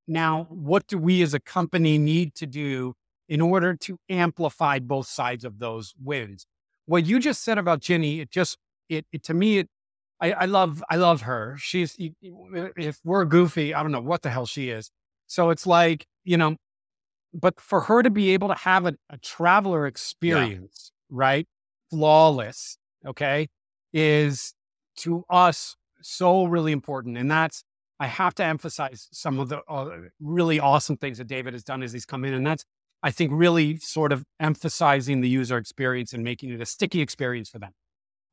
[0.09, 2.95] now, what do we as a company need to do
[3.29, 6.47] in order to amplify both sides of those wins?
[6.87, 8.59] What you just said about Ginny, it just,
[8.89, 9.69] it, it to me, it,
[10.23, 11.57] I, I love, I love her.
[11.59, 14.91] She's, if we're goofy, I don't know what the hell she is.
[15.27, 16.57] So it's like, you know,
[17.35, 21.17] but for her to be able to have a, a traveler experience, yeah.
[21.19, 21.47] right?
[21.91, 23.49] Flawless, okay,
[23.93, 24.55] is
[24.99, 27.19] to us so really important.
[27.19, 27.65] And that's,
[27.99, 31.83] I have to emphasize some of the uh, really awesome things that David has done
[31.83, 32.33] as he's come in.
[32.33, 32.65] And that's,
[33.03, 37.49] I think, really sort of emphasizing the user experience and making it a sticky experience
[37.49, 37.73] for them.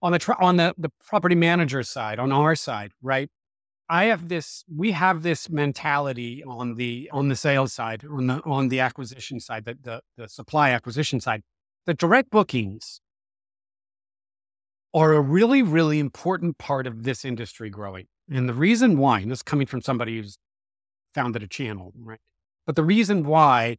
[0.01, 3.29] On the, on the, the property manager side, on our side, right?
[3.89, 8.41] I have this, we have this mentality on the, on the sales side, on the,
[8.45, 11.41] on the acquisition side, the, the, the supply acquisition side,
[11.85, 13.01] the direct bookings
[14.93, 18.05] are a really, really important part of this industry growing.
[18.31, 20.37] And the reason why, and this is coming from somebody who's
[21.13, 22.19] founded a channel, right?
[22.65, 23.77] But the reason why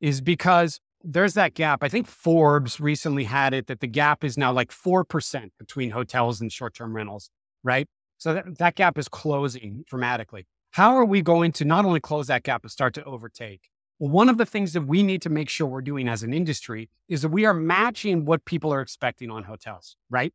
[0.00, 1.82] is because there's that gap.
[1.82, 6.40] I think Forbes recently had it that the gap is now like 4% between hotels
[6.40, 7.30] and short term rentals,
[7.62, 7.86] right?
[8.18, 10.46] So that, that gap is closing dramatically.
[10.72, 13.68] How are we going to not only close that gap, but start to overtake?
[13.98, 16.32] Well, one of the things that we need to make sure we're doing as an
[16.32, 20.32] industry is that we are matching what people are expecting on hotels, right?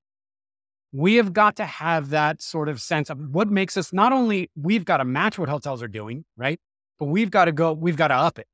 [0.91, 4.51] We have got to have that sort of sense of what makes us not only
[4.55, 6.59] we've got to match what hotels are doing, right?
[6.99, 8.47] But we've got to go, we've got to up it.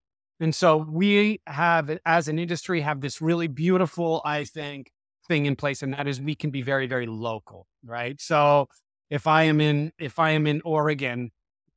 [0.44, 4.92] And so we have, as an industry, have this really beautiful, I think,
[5.28, 8.20] thing in place, and that is we can be very, very local, right?
[8.20, 8.68] So
[9.10, 11.32] if I am in, if I am in Oregon,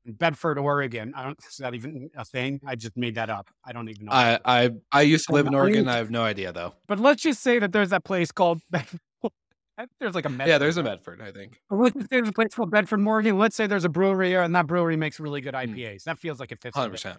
[0.04, 2.60] Bedford, Oregon, I don't, is that even a thing?
[2.66, 3.48] I just made that up.
[3.64, 4.12] I don't even know.
[4.12, 5.88] I, I, I used to live in Oregon.
[5.88, 6.74] I have no idea though.
[6.88, 8.60] But let's just say that there's that place called
[10.00, 10.48] there's like a Medford.
[10.48, 11.60] Yeah, there's a Medford, I think.
[11.70, 13.38] Let's say There's a place called Bedford, Morgan.
[13.38, 16.02] Let's say there's a brewery and that brewery makes really good IPAs.
[16.02, 16.04] Mm.
[16.04, 16.76] That feels like it fits.
[16.76, 17.16] 100%.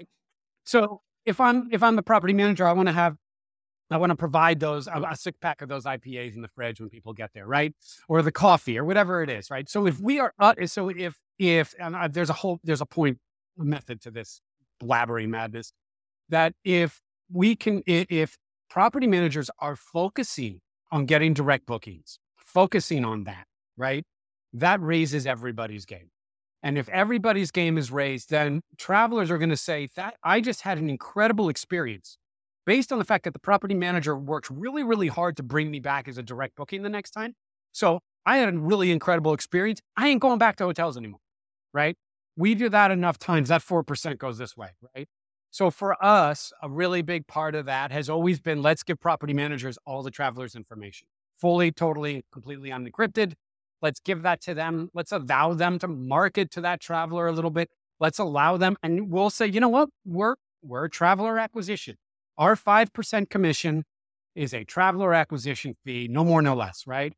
[0.66, 3.18] So if I'm if I'm the property manager, I want to have
[3.92, 6.80] I want to provide those a, a six pack of those IPAs in the fridge
[6.80, 7.74] when people get there, right?
[8.10, 9.70] Or the coffee or whatever it is, right?
[9.70, 12.86] So if we are uh, so if if and uh, there's a whole there's a
[12.86, 13.20] point
[13.58, 14.42] method to this
[14.82, 15.74] blabbering madness
[16.30, 18.38] that if we can if
[18.70, 20.62] property managers are focusing
[20.92, 24.06] on getting direct bookings, focusing on that, right?
[24.54, 26.10] That raises everybody's game.
[26.64, 30.62] And if everybody's game is raised, then travelers are going to say that I just
[30.62, 32.18] had an incredible experience
[32.66, 35.80] based on the fact that the property manager worked really, really hard to bring me
[35.80, 37.34] back as a direct booking the next time.
[37.72, 39.80] So I had a really incredible experience.
[39.96, 41.22] I ain't going back to hotels anymore,
[41.74, 41.96] right?
[42.36, 45.08] We do that enough times, that 4% goes this way, right?
[45.50, 49.34] So for us, a really big part of that has always been let's give property
[49.34, 53.34] managers all the travelers' information, fully, totally, completely unencrypted.
[53.82, 54.90] Let's give that to them.
[54.94, 57.70] Let's allow them to market to that traveler a little bit.
[58.00, 61.96] Let's allow them, and we'll say, you know what, we're we're a traveler acquisition.
[62.38, 63.86] Our five percent commission
[64.36, 66.86] is a traveler acquisition fee, no more, no less.
[66.86, 67.14] Right?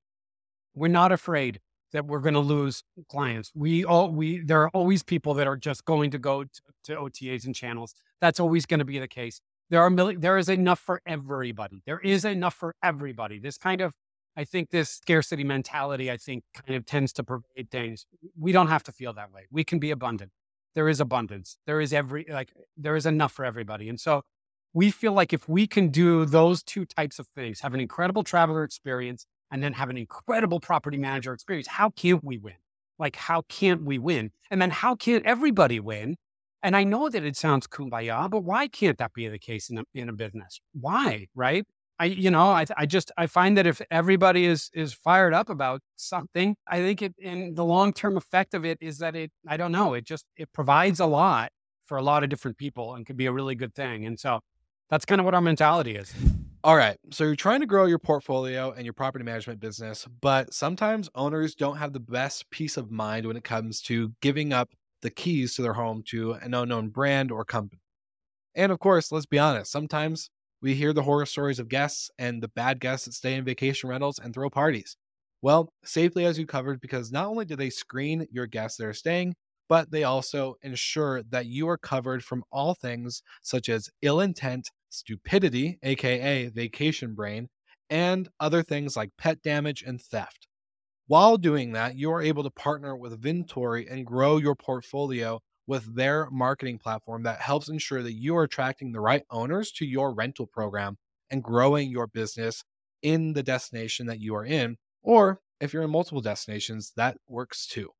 [0.73, 1.59] We're not afraid
[1.91, 3.51] that we're going to lose clients.
[3.55, 6.95] We all we there are always people that are just going to go to, to
[6.95, 7.93] OTAs and channels.
[8.21, 9.41] That's always going to be the case.
[9.69, 11.81] There are there is enough for everybody.
[11.85, 13.39] There is enough for everybody.
[13.39, 13.93] This kind of
[14.37, 18.05] I think this scarcity mentality, I think, kind of tends to pervade things.
[18.37, 19.47] We don't have to feel that way.
[19.51, 20.31] We can be abundant.
[20.75, 21.57] There is abundance.
[21.65, 23.89] There is every, like, there is enough for everybody.
[23.89, 24.23] And so
[24.73, 28.23] we feel like if we can do those two types of things, have an incredible
[28.23, 32.55] traveler experience and then have an incredible property manager experience, how can't we win?
[32.99, 34.31] Like, how can't we win?
[34.51, 36.17] And then how can't everybody win?
[36.61, 39.79] And I know that it sounds kumbaya, but why can't that be the case in
[39.79, 40.59] a, in a business?
[40.73, 41.65] Why, right?
[41.99, 45.49] I, you know, I, I just, I find that if everybody is, is fired up
[45.49, 49.57] about something, I think it, and the long-term effect of it is that it, I
[49.57, 51.51] don't know, it just, it provides a lot
[51.85, 54.05] for a lot of different people and could be a really good thing.
[54.05, 54.39] And so
[54.89, 56.13] that's kind of what our mentality is.
[56.63, 56.97] All right.
[57.11, 61.55] So you're trying to grow your portfolio and your property management business, but sometimes owners
[61.55, 64.69] don't have the best peace of mind when it comes to giving up
[65.01, 67.81] the keys to their home to an unknown brand or company.
[68.55, 70.29] And of course, let's be honest, sometimes
[70.61, 73.89] we hear the horror stories of guests and the bad guests that stay in vacation
[73.89, 74.97] rentals and throw parties.
[75.41, 78.93] Well, Safely has you covered because not only do they screen your guests that are
[78.93, 79.35] staying,
[79.69, 84.69] but they also ensure that you are covered from all things such as ill intent,
[84.89, 87.47] stupidity, aka vacation brain,
[87.89, 90.47] and other things like pet damage and theft.
[91.07, 95.95] While doing that, you are able to partner with Vintory and grow your portfolio with
[95.95, 100.15] their marketing platform that helps ensure that you are attracting the right owners to your
[100.15, 100.97] rental program
[101.29, 102.63] and growing your business
[103.03, 104.77] in the destination that you are in.
[105.03, 107.91] Or if you're in multiple destinations, that works too.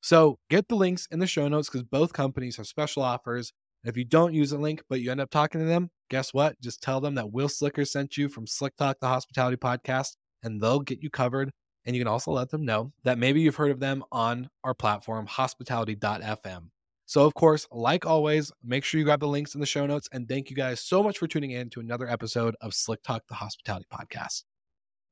[0.00, 3.52] So get the links in the show notes because both companies have special offers.
[3.84, 6.58] If you don't use a link, but you end up talking to them, guess what?
[6.62, 10.58] Just tell them that Will Slicker sent you from Slick Talk, the hospitality podcast, and
[10.58, 11.50] they'll get you covered.
[11.84, 14.74] And you can also let them know that maybe you've heard of them on our
[14.74, 16.70] platform, hospitality.fm.
[17.10, 20.08] So, of course, like always, make sure you grab the links in the show notes.
[20.12, 23.24] And thank you guys so much for tuning in to another episode of Slick Talk,
[23.26, 24.44] the hospitality podcast.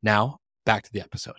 [0.00, 1.34] Now, back to the episode.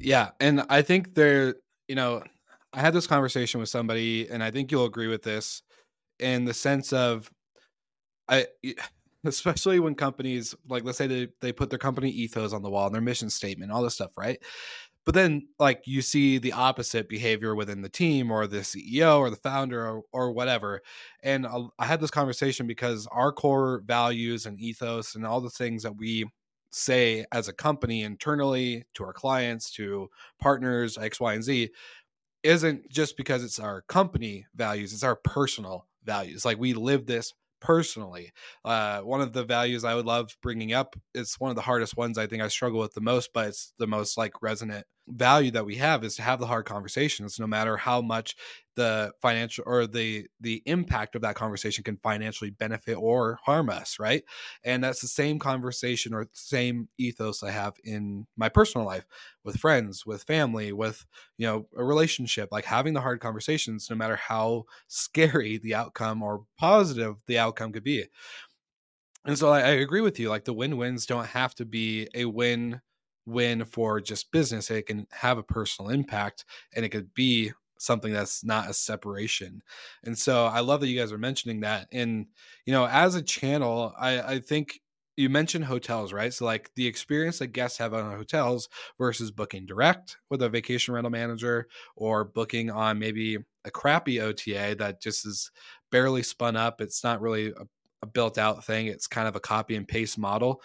[0.00, 0.30] Yeah.
[0.40, 1.54] And I think there,
[1.86, 2.24] you know,
[2.72, 5.62] I had this conversation with somebody, and I think you'll agree with this
[6.18, 7.30] in the sense of,
[8.28, 8.48] I,
[9.24, 12.86] especially when companies like let's say they, they put their company ethos on the wall
[12.86, 14.38] and their mission statement all this stuff right
[15.04, 19.30] but then like you see the opposite behavior within the team or the ceo or
[19.30, 20.80] the founder or, or whatever
[21.22, 25.50] and I, I had this conversation because our core values and ethos and all the
[25.50, 26.26] things that we
[26.70, 30.08] say as a company internally to our clients to
[30.40, 31.70] partners x y and z
[32.42, 37.32] isn't just because it's our company values it's our personal values like we live this
[37.60, 38.30] personally
[38.66, 41.96] uh, one of the values i would love bringing up it's one of the hardest
[41.96, 45.50] ones i think i struggle with the most but it's the most like resonant value
[45.50, 48.34] that we have is to have the hard conversations no matter how much
[48.76, 53.98] the financial or the the impact of that conversation can financially benefit or harm us
[53.98, 54.24] right?
[54.64, 59.04] And that's the same conversation or same ethos i have in my personal life
[59.44, 61.04] with friends with family with
[61.36, 66.22] you know a relationship like having the hard conversations no matter how scary the outcome
[66.22, 68.04] or positive the outcome could be.
[69.24, 72.26] And so I, I agree with you like the win-wins don't have to be a
[72.26, 72.80] win
[73.26, 76.44] win for just business it can have a personal impact
[76.74, 79.62] and it could be something that's not a separation
[80.04, 82.26] and so i love that you guys are mentioning that and
[82.66, 84.80] you know as a channel i i think
[85.16, 86.32] you mentioned hotels right?
[86.32, 88.68] So like the experience that guests have on hotels
[88.98, 94.74] versus booking direct with a vacation rental manager or booking on maybe a crappy ota
[94.78, 95.50] that just is
[95.90, 97.64] barely spun up it's not really a,
[98.02, 100.60] a built out thing it's kind of a copy and paste model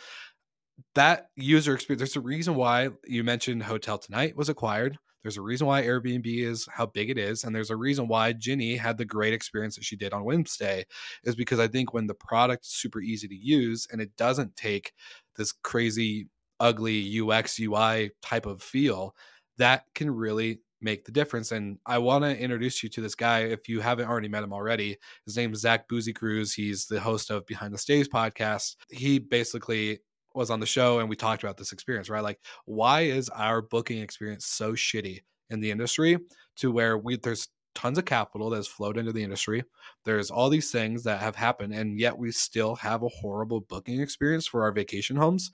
[0.96, 5.42] that user experience there's a reason why you mentioned hotel tonight was acquired there's a
[5.42, 8.98] reason why airbnb is how big it is and there's a reason why ginny had
[8.98, 10.84] the great experience that she did on Whimstay,
[11.24, 14.94] is because i think when the product's super easy to use and it doesn't take
[15.36, 16.28] this crazy
[16.60, 19.16] ugly ux ui type of feel
[19.58, 21.52] that can really make the difference.
[21.52, 24.54] And I want to introduce you to this guy if you haven't already met him
[24.54, 24.98] already.
[25.26, 26.56] His name is Zach Busekrus.
[26.56, 28.76] He's the host of Behind the Stays podcast.
[28.90, 30.00] He basically
[30.36, 32.24] was on the show and we talked about this experience, right?
[32.24, 35.20] Like, why is our booking experience so shitty
[35.50, 36.18] in the industry
[36.58, 39.64] to where we there's tons of capital that has flowed into the industry.
[40.04, 44.02] There's all these things that have happened, and yet we still have a horrible booking
[44.02, 45.52] experience for our vacation homes.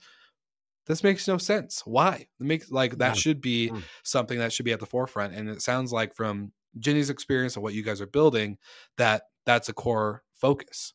[0.86, 1.82] This makes no sense.
[1.84, 2.26] Why?
[2.40, 3.82] It makes like that should be mm.
[4.02, 5.34] something that should be at the forefront.
[5.34, 8.58] And it sounds like from Ginny's experience and what you guys are building,
[8.96, 10.94] that that's a core focus.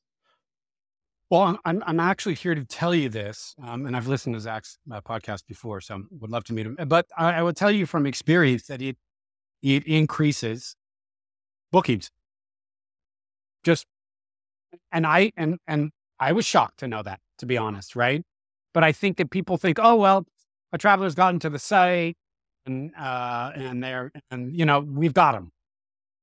[1.31, 4.77] Well, I'm, I'm actually here to tell you this, um, and I've listened to Zach's
[4.91, 6.77] uh, podcast before, so I would love to meet him.
[6.87, 8.97] But I, I will tell you from experience that it
[9.61, 10.75] it increases
[11.71, 12.11] bookings.
[13.63, 13.85] Just
[14.91, 18.23] and I and and I was shocked to know that, to be honest, right?
[18.73, 20.25] But I think that people think, oh well,
[20.73, 22.17] a traveler's gotten to the site
[22.65, 25.53] and uh, and they're and you know we've got them.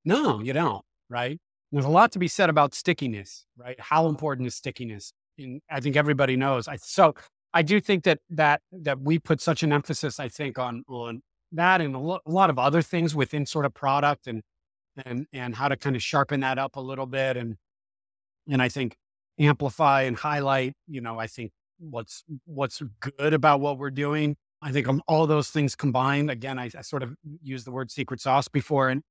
[0.05, 1.39] No, you don't, right?
[1.73, 3.79] There's a lot to be said about stickiness, right?
[3.79, 5.13] How important is stickiness?
[5.39, 6.67] And I think everybody knows.
[6.67, 7.15] I so
[7.53, 11.23] I do think that that that we put such an emphasis, I think, on on
[11.53, 14.43] that and a, lo- a lot of other things within sort of product and
[15.05, 17.57] and and how to kind of sharpen that up a little bit and
[18.51, 18.97] and I think
[19.39, 20.75] amplify and highlight.
[20.87, 24.37] You know, I think what's what's good about what we're doing.
[24.61, 26.31] I think all those things combined.
[26.31, 29.03] Again, I, I sort of used the word secret sauce before, and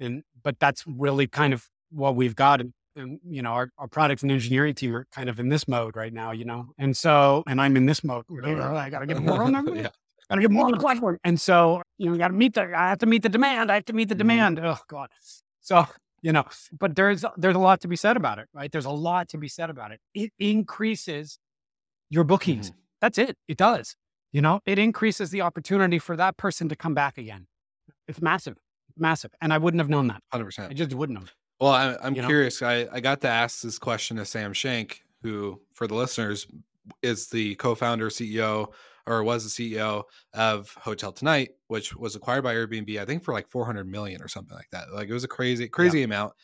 [0.00, 2.60] and but that's really kind of what we've got.
[2.60, 5.68] And, and, you know, our, our product and engineering team are kind of in this
[5.68, 6.68] mode right now, you know?
[6.78, 8.24] And so, and I'm in this mode.
[8.44, 9.88] I got to get more on the, yeah.
[10.28, 11.18] got to get more on the platform.
[11.24, 13.70] And so, you know, got to meet the, I have to meet the demand.
[13.70, 14.18] I have to meet the mm-hmm.
[14.18, 14.60] demand.
[14.62, 15.08] Oh God.
[15.60, 15.86] So,
[16.22, 16.44] you know,
[16.78, 18.70] but there's, there's a lot to be said about it, right?
[18.72, 20.00] There's a lot to be said about it.
[20.14, 21.38] It increases
[22.08, 22.70] your bookings.
[22.70, 22.78] Mm-hmm.
[23.00, 23.36] That's it.
[23.48, 23.96] It does.
[24.32, 27.46] You know, it increases the opportunity for that person to come back again.
[28.08, 28.56] It's massive,
[28.96, 29.30] massive.
[29.40, 30.22] And I wouldn't have known that.
[30.34, 30.70] 100%.
[30.70, 31.32] I just wouldn't have.
[31.60, 32.60] Well, I, I'm curious.
[32.62, 36.46] I, I got to ask this question to Sam Shank, who, for the listeners,
[37.02, 38.72] is the co-founder, CEO,
[39.06, 40.04] or was the CEO
[40.34, 44.28] of Hotel Tonight, which was acquired by Airbnb, I think for like 400 million or
[44.28, 44.92] something like that.
[44.92, 46.04] Like it was a crazy, crazy yeah.
[46.04, 46.34] amount.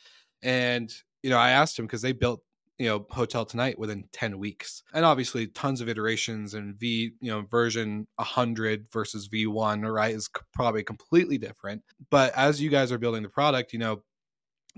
[0.43, 0.93] And
[1.23, 2.41] you know, I asked him because they built
[2.79, 7.31] you know hotel tonight within 10 weeks and obviously tons of iterations and v you
[7.31, 12.99] know version 100 versus v1 right is probably completely different but as you guys are
[12.99, 14.03] building the product you know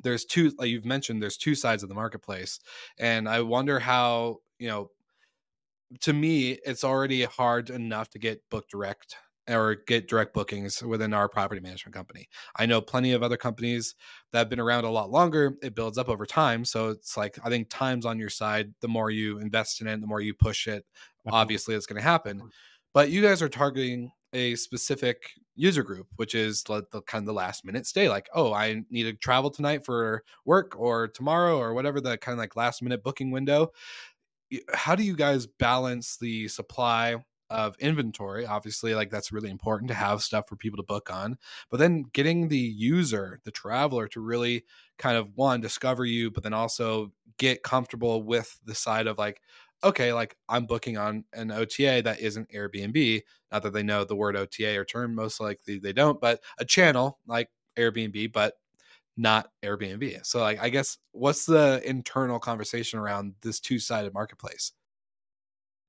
[0.02, 2.60] there's two like you've mentioned there's two sides of the marketplace
[2.98, 4.90] and i wonder how you know
[6.00, 9.16] to me it's already hard enough to get booked direct
[9.48, 12.28] or get direct bookings within our property management company.
[12.56, 13.94] I know plenty of other companies
[14.32, 15.54] that have been around a lot longer.
[15.62, 16.64] It builds up over time.
[16.64, 18.72] So it's like, I think time's on your side.
[18.80, 20.84] The more you invest in it, the more you push it,
[21.26, 22.50] obviously it's going to happen.
[22.94, 27.26] But you guys are targeting a specific user group, which is the, the, kind of
[27.26, 28.08] the last minute stay.
[28.08, 32.32] Like, oh, I need to travel tonight for work or tomorrow or whatever the kind
[32.34, 33.72] of like last minute booking window.
[34.72, 37.16] How do you guys balance the supply
[37.50, 38.46] of inventory?
[38.46, 41.38] Obviously, like that's really important to have stuff for people to book on.
[41.70, 44.64] But then getting the user, the traveler, to really
[44.98, 49.40] kind of one discover you, but then also get comfortable with the side of like,
[49.84, 53.22] okay, like I'm booking on an OTA that isn't Airbnb.
[53.52, 56.64] Not that they know the word OTA or term, most likely they don't, but a
[56.64, 58.54] channel like Airbnb, but
[59.16, 60.26] not Airbnb.
[60.26, 64.72] So like I guess what's the internal conversation around this two-sided marketplace?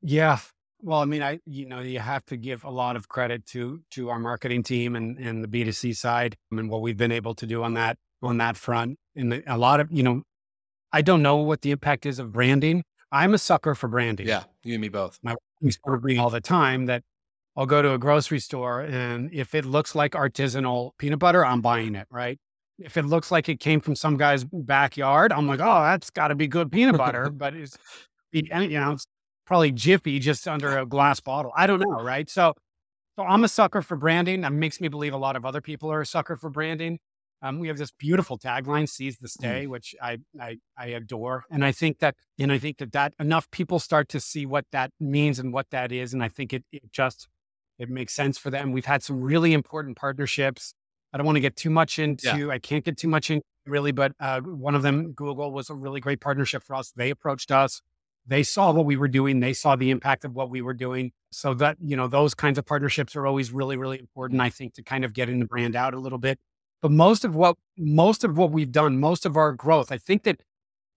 [0.02, 0.40] Yeah.
[0.82, 3.82] well, I mean, I you know you have to give a lot of credit to
[3.92, 7.12] to our marketing team and and the B two C side and what we've been
[7.12, 8.98] able to do on that on that front.
[9.16, 10.24] And a lot of you know,
[10.92, 12.84] I don't know what the impact is of branding.
[13.12, 14.28] I'm a sucker for branding.
[14.28, 15.20] Yeah, you and me both.
[15.24, 17.04] My wife me all the time that
[17.56, 21.62] I'll go to a grocery store and if it looks like artisanal peanut butter, I'm
[21.62, 22.08] buying it.
[22.12, 22.40] Right.
[22.78, 26.28] If it looks like it came from some guy's backyard, I'm like, oh, that's got
[26.28, 27.30] to be good peanut butter.
[27.30, 27.78] but it's
[28.32, 29.06] you know, it's
[29.46, 31.54] probably Jiffy just under a glass bottle.
[31.56, 32.30] I don't know, right?
[32.30, 32.54] So,
[33.16, 34.42] so I'm a sucker for branding.
[34.42, 37.00] That makes me believe a lot of other people are a sucker for branding.
[37.46, 39.32] Um, we have this beautiful tagline, "Seize the mm.
[39.32, 39.70] Stay," mm.
[39.70, 43.50] which I, I I adore, and I think that and I think that that enough
[43.52, 46.64] people start to see what that means and what that is, and I think it,
[46.72, 47.28] it just
[47.78, 48.72] it makes sense for them.
[48.72, 50.74] We've had some really important partnerships.
[51.14, 52.38] I don't want to get too much into.
[52.38, 52.50] Yeah.
[52.50, 55.76] I can't get too much into really, but uh, one of them, Google, was a
[55.76, 56.92] really great partnership for us.
[56.96, 57.82] They approached us
[58.28, 59.40] they saw what we were doing.
[59.40, 61.12] They saw the impact of what we were doing.
[61.32, 64.74] So that, you know, those kinds of partnerships are always really, really important, I think,
[64.76, 66.40] to kind of getting the brand out a little bit.
[66.82, 70.24] But most of what, most of what we've done, most of our growth, I think
[70.24, 70.42] that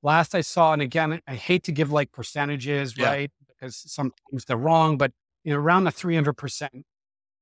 [0.02, 3.06] last I saw, and again, I hate to give like percentages, yeah.
[3.06, 3.30] right?
[3.48, 5.12] Because sometimes they're wrong, but
[5.44, 6.68] you know, around a 300%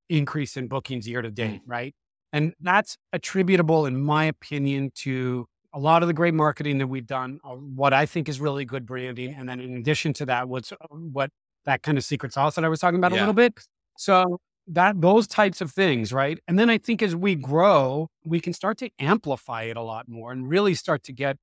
[0.08, 1.68] increase in bookings year to date, mm.
[1.70, 1.94] right?
[2.32, 7.06] And that's attributable, in my opinion, to a lot of the great marketing that we've
[7.06, 9.34] done, uh, what I think is really good branding.
[9.34, 11.30] And then in addition to that, what's uh, what
[11.64, 13.18] that kind of secret sauce that I was talking about yeah.
[13.18, 13.58] a little bit.
[13.98, 14.38] So
[14.68, 16.38] that those types of things, right?
[16.48, 20.08] And then I think as we grow, we can start to amplify it a lot
[20.08, 21.36] more and really start to get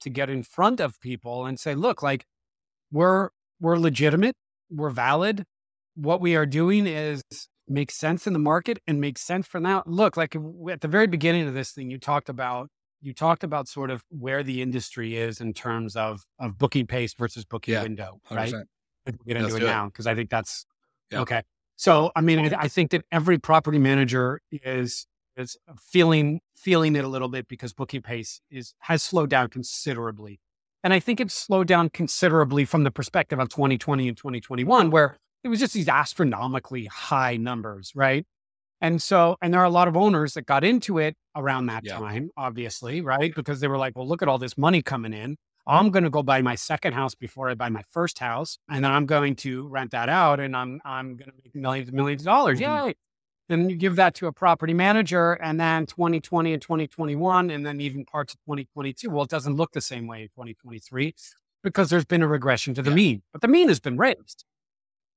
[0.00, 2.24] to get in front of people and say, look, like
[2.92, 4.36] we're we're legitimate,
[4.70, 5.44] we're valid.
[5.94, 7.22] What we are doing is
[7.66, 9.82] makes sense in the market and makes sense for now.
[9.86, 10.36] Look, like
[10.70, 12.68] at the very beginning of this thing, you talked about
[13.00, 17.14] you talked about sort of where the industry is in terms of of booking pace
[17.14, 18.52] versus booking yeah, window, right?
[18.52, 20.66] We'll get into Let's it now because I think that's
[21.10, 21.20] yeah.
[21.20, 21.42] okay.
[21.78, 25.06] So, I mean, I, I think that every property manager is
[25.36, 30.40] is feeling feeling it a little bit because booking pace is has slowed down considerably,
[30.82, 35.16] and I think it's slowed down considerably from the perspective of 2020 and 2021, where
[35.44, 38.26] it was just these astronomically high numbers, right?
[38.80, 41.84] And so, and there are a lot of owners that got into it around that
[41.84, 41.96] yeah.
[41.96, 43.32] time, obviously, right?
[43.32, 45.36] Because they were like, well, look at all this money coming in.
[45.68, 48.82] I'm going to go buy my second house before I buy my first house, and
[48.82, 51.96] then I'm going to rent that out, and I'm I'm going to make millions and
[51.96, 52.58] millions of dollars.
[52.58, 52.88] Mm-hmm.
[52.88, 52.94] Yay!
[53.48, 57.80] Then you give that to a property manager, and then 2020 and 2021, and then
[57.80, 59.10] even parts of 2022.
[59.10, 61.14] Well, it doesn't look the same way in 2023
[61.62, 62.96] because there's been a regression to the yeah.
[62.96, 64.44] mean, but the mean has been raised.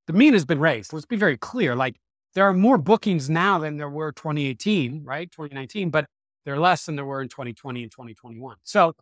[0.06, 0.92] The mean has been raised.
[0.92, 1.74] Let's be very clear.
[1.74, 1.96] Like
[2.34, 5.30] there are more bookings now than there were 2018, right?
[5.30, 6.06] 2019, but
[6.44, 8.56] they're less than there were in 2020 and 2021.
[8.64, 8.94] So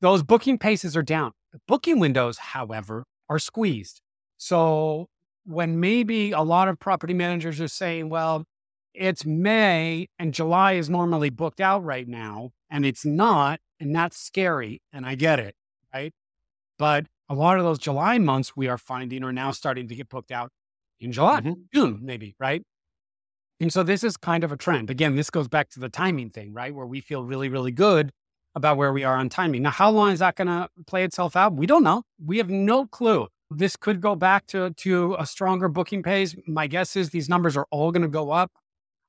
[0.00, 1.32] those booking paces are down.
[1.52, 4.00] The booking windows, however, are squeezed.
[4.36, 5.06] So
[5.44, 8.44] when maybe a lot of property managers are saying, well,
[8.94, 14.18] it's May and July is normally booked out right now, and it's not, and that's
[14.18, 14.80] scary.
[14.92, 15.54] And I get it,
[15.94, 16.12] right?
[16.78, 20.08] But a lot of those July months we are finding are now starting to get
[20.08, 20.50] booked out
[21.00, 21.62] in July, mm-hmm.
[21.72, 22.62] June, maybe, right?
[23.60, 24.90] And so this is kind of a trend.
[24.90, 26.74] Again, this goes back to the timing thing, right?
[26.74, 28.12] Where we feel really, really good
[28.58, 29.62] about where we are on timing.
[29.62, 31.54] Now, how long is that going to play itself out?
[31.54, 32.02] We don't know.
[32.22, 33.28] We have no clue.
[33.50, 36.36] This could go back to, to a stronger booking pace.
[36.46, 38.52] My guess is these numbers are all going to go up.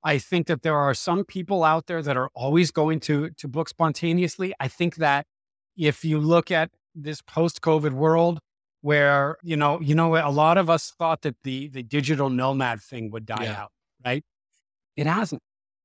[0.02, 3.48] I think that there are some people out there that are always going to, to
[3.50, 4.54] book spontaneously.
[4.58, 5.26] I think that
[5.76, 8.40] if you look at this post-COVID world,
[8.82, 12.82] where you know, you know, a lot of us thought that the the digital nomad
[12.82, 13.64] thing would die yeah.
[13.64, 13.72] out,
[14.06, 14.24] right?
[14.96, 15.42] It hasn't.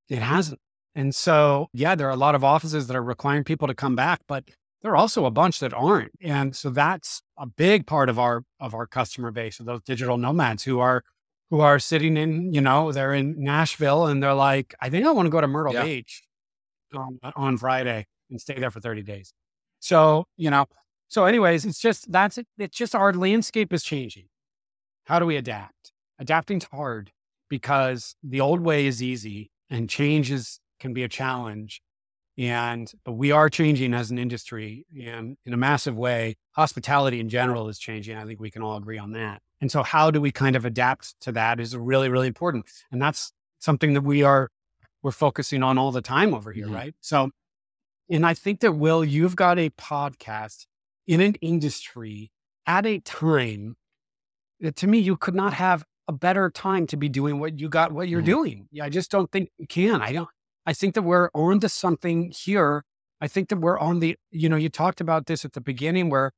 [0.08, 0.60] It hasn't.
[0.94, 3.96] And so, yeah, there are a lot of offices that are requiring people to come
[3.96, 4.44] back, but
[4.82, 6.12] there are also a bunch that aren't.
[6.20, 10.18] And so that's a big part of our of our customer base of those digital
[10.18, 11.02] nomads who are
[11.50, 15.10] who are sitting in, you know, they're in Nashville and they're like, I think I
[15.10, 15.84] want to go to Myrtle yeah.
[15.84, 16.22] Beach
[16.94, 19.32] on, on Friday and stay there for 30 days.
[19.80, 20.66] So, you know,
[21.08, 22.46] so anyways, it's just that's it.
[22.58, 24.26] It's just our landscape is changing.
[25.04, 25.92] How do we adapt?
[26.20, 27.10] Adapting's hard
[27.48, 31.80] because the old way is easy and change is, can be a challenge.
[32.36, 36.36] And but we are changing as an industry and in a massive way.
[36.52, 38.16] Hospitality in general is changing.
[38.16, 39.40] I think we can all agree on that.
[39.60, 42.66] And so how do we kind of adapt to that is really, really important.
[42.92, 44.50] And that's something that we are
[45.02, 46.74] we're focusing on all the time over here, mm-hmm.
[46.74, 46.94] right?
[47.00, 47.30] So
[48.10, 50.66] and I think that Will, you've got a podcast
[51.06, 52.30] in an industry
[52.66, 53.76] at a time
[54.60, 57.68] that to me you could not have a better time to be doing what you
[57.68, 58.26] got, what you're mm-hmm.
[58.26, 58.68] doing.
[58.70, 60.02] Yeah, I just don't think you can.
[60.02, 60.28] I don't.
[60.66, 62.84] I think that we're on to something here.
[63.20, 64.16] I think that we're on the.
[64.30, 66.32] You know, you talked about this at the beginning, where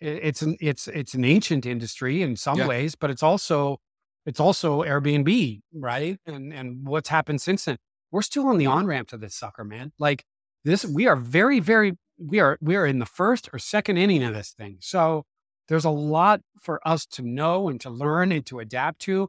[0.00, 2.66] it's an it's it's an ancient industry in some yeah.
[2.66, 3.78] ways, but it's also
[4.24, 6.18] it's also Airbnb, right?
[6.26, 7.78] And and what's happened since then.
[8.12, 9.92] We're still on the on ramp to this sucker, man.
[9.98, 10.24] Like
[10.64, 14.22] this, we are very, very, we are we are in the first or second inning
[14.22, 14.78] of this thing.
[14.80, 15.24] So
[15.68, 19.28] there's a lot for us to know and to learn and to adapt to.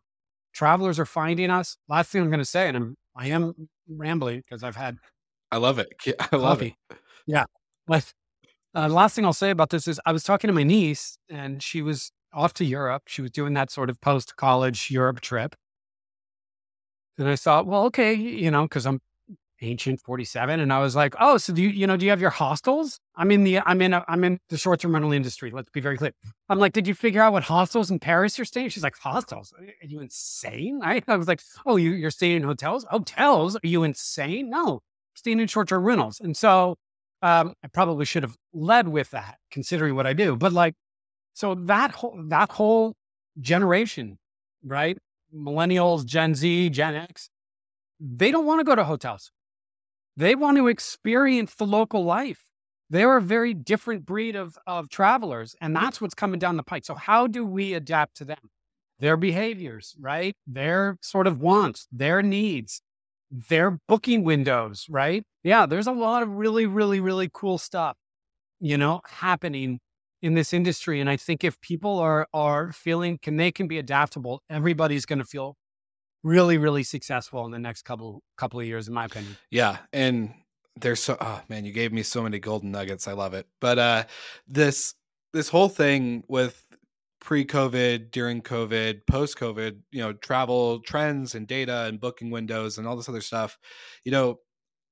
[0.54, 1.78] Travelers are finding us.
[1.88, 4.98] Last thing I'm going to say, and I'm I am rambling because I've had.
[5.52, 5.90] I love it.
[6.32, 6.78] I love coffee.
[6.90, 6.98] it.
[7.26, 7.46] Yeah.
[7.86, 8.14] But
[8.76, 11.62] uh, last thing I'll say about this is I was talking to my niece and
[11.64, 13.04] she was off to Europe.
[13.08, 15.56] She was doing that sort of post college Europe trip.
[17.18, 19.00] And I thought, well, okay, you know, because I'm
[19.62, 22.22] ancient 47 and i was like oh so do you you know do you have
[22.22, 23.00] your hostels?
[23.16, 25.98] I'm in the i'm in a, i'm in the short-term rental industry let's be very
[25.98, 26.12] clear.
[26.50, 29.54] I'm like did you figure out what hostels in paris you're staying she's like hostels?
[29.58, 30.82] Are you insane?
[30.84, 32.86] I, I was like oh you, you're staying in hotels?
[32.90, 33.56] Hotels?
[33.56, 34.50] Are you insane?
[34.50, 34.82] No
[35.16, 36.20] staying in short-term rentals.
[36.20, 36.78] And so
[37.22, 40.76] um, i probably should have led with that considering what i do but like
[41.34, 42.94] so that whole that whole
[43.40, 44.18] generation
[44.64, 44.98] right?
[45.36, 47.30] Millennials gen z gen x
[48.00, 49.32] they don't want to go to hotels
[50.18, 52.44] they want to experience the local life.
[52.90, 56.86] They're a very different breed of, of travelers, and that's what's coming down the pike.
[56.86, 58.50] So, how do we adapt to them?
[59.00, 60.36] Their behaviors, right?
[60.48, 62.82] Their sort of wants, their needs,
[63.30, 65.24] their booking windows, right?
[65.44, 67.96] Yeah, there's a lot of really, really, really cool stuff,
[68.60, 69.80] you know, happening
[70.22, 71.00] in this industry.
[71.00, 75.20] And I think if people are are feeling can they can be adaptable, everybody's going
[75.20, 75.56] to feel
[76.24, 79.38] really, really successful in the next couple couple of years, in my opinion.
[79.52, 80.34] Yeah, and
[80.80, 83.08] there's so oh man, you gave me so many golden nuggets.
[83.08, 83.48] I love it.
[83.60, 84.04] But uh,
[84.48, 84.94] this
[85.34, 86.64] this whole thing with
[87.20, 92.96] pre-COVID, during COVID, post-COVID, you know, travel trends and data and booking windows and all
[92.96, 93.58] this other stuff.
[94.06, 94.40] You know,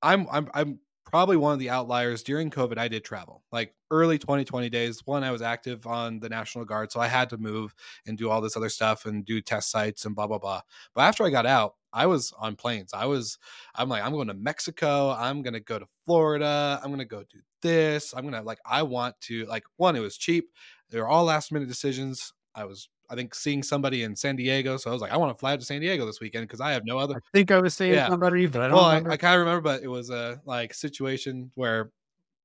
[0.01, 2.77] I'm I'm I'm probably one of the outliers during COVID.
[2.77, 5.01] I did travel like early 2020 days.
[5.05, 7.73] One, I was active on the National Guard, so I had to move
[8.05, 10.61] and do all this other stuff and do test sites and blah blah blah.
[10.93, 12.93] But after I got out, I was on planes.
[12.93, 13.37] I was,
[13.73, 15.11] I'm like, I'm going to Mexico.
[15.11, 16.79] I'm going to go to Florida.
[16.83, 18.13] I'm going to go do this.
[18.13, 19.95] I'm going to like, I want to like one.
[19.95, 20.51] It was cheap.
[20.89, 22.33] They were all last minute decisions.
[22.53, 24.77] I was I think seeing somebody in San Diego.
[24.77, 26.61] So I was like, I want to fly out to San Diego this weekend because
[26.61, 27.15] I have no other.
[27.15, 28.09] I think I was saying yeah.
[28.09, 28.75] somebody, but I don't.
[28.75, 29.11] Well, remember.
[29.11, 31.91] I, I kind of remember, but it was a like situation where,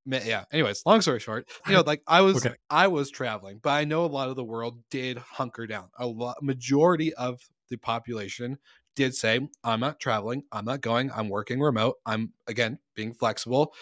[0.06, 0.44] yeah.
[0.52, 2.56] Anyways, long story short, you know, like I was, okay.
[2.68, 5.88] I was traveling, but I know a lot of the world did hunker down.
[5.98, 8.58] A lot, majority of the population
[8.96, 11.96] did say, I'm not traveling, I'm not going, I'm working remote.
[12.04, 13.72] I'm again being flexible,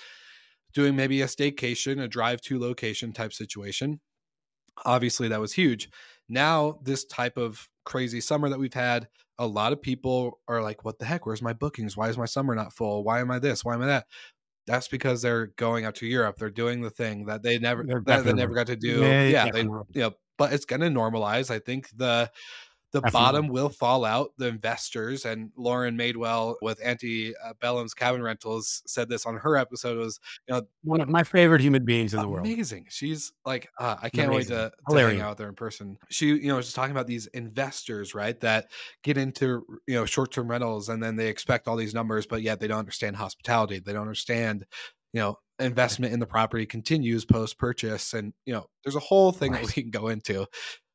[0.73, 4.01] doing maybe a staycation, a drive to location type situation.
[4.85, 5.91] Obviously, that was huge
[6.29, 9.09] now this type of crazy summer that we've had
[9.39, 11.27] a lot of people are like what the heck?
[11.27, 11.97] Where's my bookings?
[11.97, 13.05] Why is my summer not full?
[13.05, 13.65] Why am i this?
[13.65, 14.07] Why am i that?
[14.67, 16.37] That's because they're going out to europe.
[16.39, 19.01] They're doing the thing that they never that they never got to do.
[19.01, 21.51] Yeah, yeah they you know but it's going to normalize.
[21.51, 22.31] I think the
[22.93, 23.21] the Definitely.
[23.21, 24.31] bottom will fall out.
[24.39, 29.99] The investors and Lauren Madewell with Anti Bellum's Cabin Rentals said this on her episode.
[29.99, 30.19] Was
[30.49, 32.47] you know one of my favorite human beings in the world.
[32.47, 32.87] Amazing.
[32.89, 34.57] She's like uh, I can't Amazing.
[34.57, 35.99] wait to, to hang out there in person.
[36.09, 38.71] She you know was just talking about these investors right that
[39.03, 42.43] get into you know short term rentals and then they expect all these numbers, but
[42.43, 43.81] yet they don't understand hospitality.
[43.81, 44.65] They don't understand
[45.13, 49.33] you know investment in the property continues post purchase and you know there's a whole
[49.33, 49.63] thing right.
[49.67, 50.47] that we can go into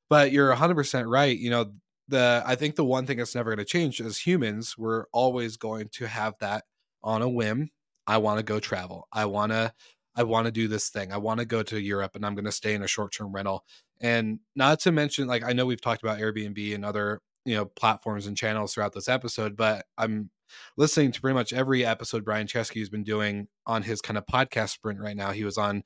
[0.09, 1.71] but you're 100% right you know
[2.07, 5.57] the I think the one thing that's never going to change is humans, we're always
[5.57, 6.65] going to have that
[7.03, 7.69] on a whim.
[8.07, 9.07] I want to go travel.
[9.11, 9.73] I want to
[10.15, 11.11] I want to do this thing.
[11.11, 13.65] I want to go to Europe and I'm going to stay in a short-term rental.
[13.99, 17.65] And not to mention like I know we've talked about Airbnb and other, you know,
[17.65, 20.29] platforms and channels throughout this episode, but I'm
[20.77, 24.25] listening to pretty much every episode Brian Chesky has been doing on his kind of
[24.25, 25.31] podcast sprint right now.
[25.31, 25.83] He was on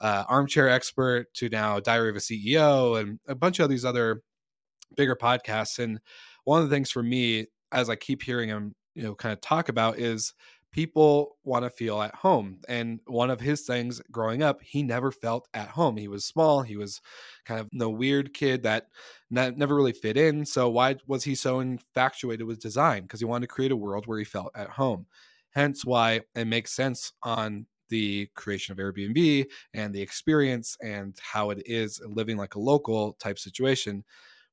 [0.00, 4.22] uh, Armchair Expert to now Diary of a CEO and a bunch of these other
[4.96, 5.78] bigger podcasts.
[5.78, 6.00] And
[6.44, 9.40] one of the things for me, as I keep hearing him, you know, kind of
[9.40, 10.34] talk about is
[10.72, 12.60] people want to feel at home.
[12.68, 15.96] And one of his things growing up, he never felt at home.
[15.96, 16.62] He was small.
[16.62, 17.00] He was
[17.44, 18.86] kind of the weird kid that
[19.30, 20.44] ne- never really fit in.
[20.44, 23.02] So why was he so infatuated with design?
[23.02, 25.06] Because he wanted to create a world where he felt at home.
[25.50, 31.50] Hence why it makes sense on the creation of Airbnb and the experience and how
[31.50, 34.04] it is living like a local type situation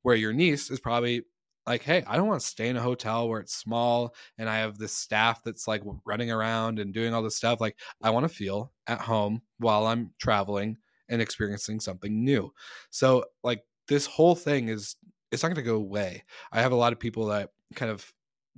[0.04, 1.24] where your niece is probably
[1.66, 4.58] like, hey, I don't want to stay in a hotel where it's small and I
[4.60, 7.60] have this staff that's like running around and doing all this stuff.
[7.60, 10.78] Like, I want to feel at home while I'm traveling
[11.10, 12.54] and experiencing something new.
[12.90, 14.96] So, like, this whole thing is
[15.32, 16.24] it's not going to go away.
[16.52, 18.14] I have a lot of people that kind of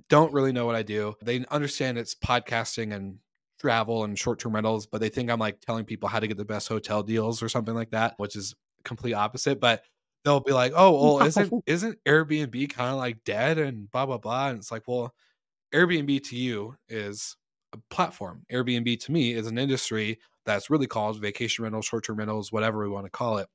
[0.08, 1.14] don't really know what I do.
[1.22, 3.18] They understand it's podcasting and
[3.60, 6.44] travel and short-term rentals, but they think I'm like telling people how to get the
[6.44, 9.60] best hotel deals or something like that, which is complete opposite.
[9.60, 9.82] But
[10.24, 14.18] they'll be like, "Oh, well, isn't isn't Airbnb kind of like dead and blah blah
[14.18, 15.14] blah?" And it's like, well,
[15.74, 17.36] Airbnb to you is
[17.72, 18.44] a platform.
[18.52, 22.82] Airbnb to me is an industry that's really called vacation rentals, short term rentals, whatever
[22.82, 23.48] we want to call it.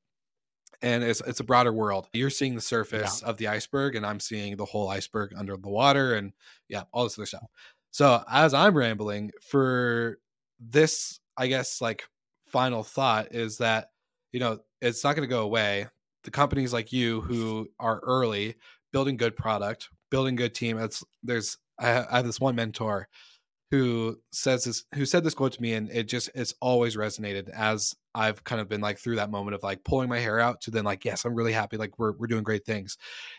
[0.81, 2.09] And it's it's a broader world.
[2.13, 3.29] You're seeing the surface yeah.
[3.29, 6.33] of the iceberg, and I'm seeing the whole iceberg under the water, and
[6.67, 7.45] yeah, all this other stuff.
[7.91, 10.19] So as I'm rambling for
[10.59, 12.03] this, I guess like
[12.47, 13.91] final thought is that
[14.31, 15.87] you know it's not going to go away.
[16.25, 18.55] The companies like you who are early,
[18.91, 20.77] building good product, building good team.
[20.77, 23.07] It's there's I, I have this one mentor
[23.71, 27.49] who says this who said this quote to me and it just it's always resonated
[27.49, 30.61] as I've kind of been like through that moment of like pulling my hair out
[30.61, 32.97] to then like yes I'm really happy like we're we're doing great things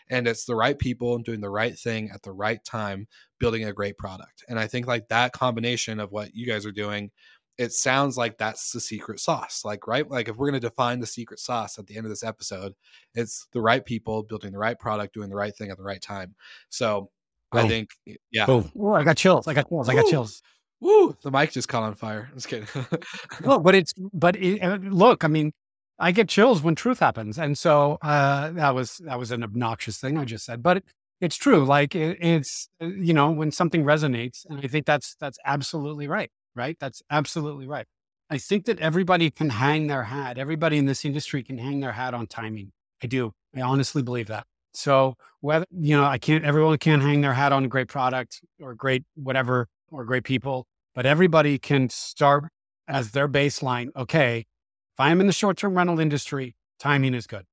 [0.09, 3.07] and it's the right people doing the right thing at the right time
[3.39, 6.71] building a great product and I think like that combination of what you guys are
[6.71, 7.09] doing
[7.57, 10.99] it sounds like that's the secret sauce like right like if we're going to define
[10.99, 12.73] the secret sauce at the end of this episode
[13.15, 16.01] it's the right people building the right product doing the right thing at the right
[16.01, 16.35] time
[16.69, 17.09] so
[17.51, 17.67] I oh.
[17.67, 17.91] think,
[18.31, 18.45] yeah.
[18.47, 19.47] Oh, I got chills.
[19.47, 19.89] I got chills.
[19.89, 20.41] I got chills.
[20.79, 21.15] Woo!
[21.23, 22.27] The mic just caught on fire.
[22.29, 22.67] I'm just kidding.
[23.45, 25.53] no, but it's but it, uh, look, I mean,
[25.97, 29.97] I get chills when truth happens, and so uh, that was that was an obnoxious
[29.97, 30.83] thing I just said, but it,
[31.19, 31.65] it's true.
[31.65, 36.07] Like it, it's uh, you know when something resonates, and I think that's that's absolutely
[36.07, 36.29] right.
[36.57, 36.77] Right?
[36.79, 37.85] That's absolutely right.
[38.29, 40.37] I think that everybody can hang their hat.
[40.37, 42.71] Everybody in this industry can hang their hat on timing.
[43.01, 43.31] I do.
[43.55, 44.45] I honestly believe that.
[44.73, 48.41] So whether you know, I can't everyone can't hang their hat on a great product
[48.59, 52.45] or great whatever or great people, but everybody can start
[52.87, 53.89] as their baseline.
[53.95, 57.45] Okay, if I'm in the short-term rental industry, timing is good.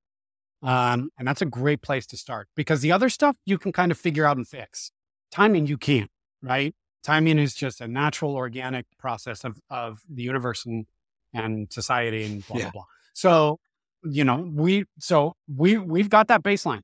[0.61, 3.91] Um, and that's a great place to start because the other stuff you can kind
[3.91, 4.91] of figure out and fix.
[5.31, 6.09] Timing you can't,
[6.41, 6.73] right?
[7.05, 10.85] Timing is just a natural, organic process of of the universe and
[11.33, 12.63] and society and blah yeah.
[12.63, 12.85] blah blah.
[13.13, 13.59] So,
[14.03, 16.81] you know, we so we we've got that baseline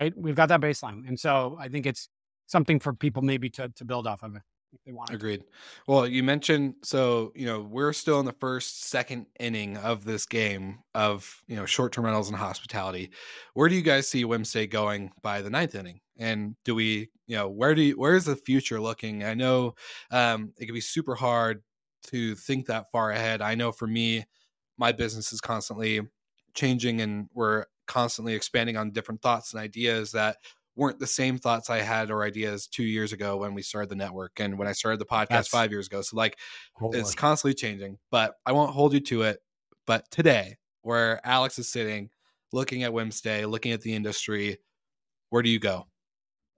[0.00, 0.12] right?
[0.16, 1.06] We've got that baseline.
[1.08, 2.08] And so I think it's
[2.46, 4.42] something for people maybe to, to build off of it
[4.72, 5.10] if they want.
[5.10, 5.42] Agreed.
[5.86, 10.26] Well, you mentioned, so, you know, we're still in the first, second inning of this
[10.26, 13.10] game of, you know, short term rentals and hospitality.
[13.54, 16.00] Where do you guys see Whimstay going by the ninth inning?
[16.18, 19.24] And do we, you know, where do you, where is the future looking?
[19.24, 19.74] I know
[20.10, 21.62] um, it can be super hard
[22.04, 23.42] to think that far ahead.
[23.42, 24.24] I know for me,
[24.78, 26.00] my business is constantly
[26.54, 30.36] changing and we're constantly expanding on different thoughts and ideas that
[30.76, 33.96] weren't the same thoughts I had or ideas two years ago when we started the
[33.96, 36.02] network and when I started the podcast That's, five years ago.
[36.02, 36.38] So like
[36.92, 39.38] it's constantly changing, but I won't hold you to it.
[39.86, 42.10] But today, where Alex is sitting,
[42.52, 44.58] looking at Whimstay, looking at the industry,
[45.30, 45.86] where do you go?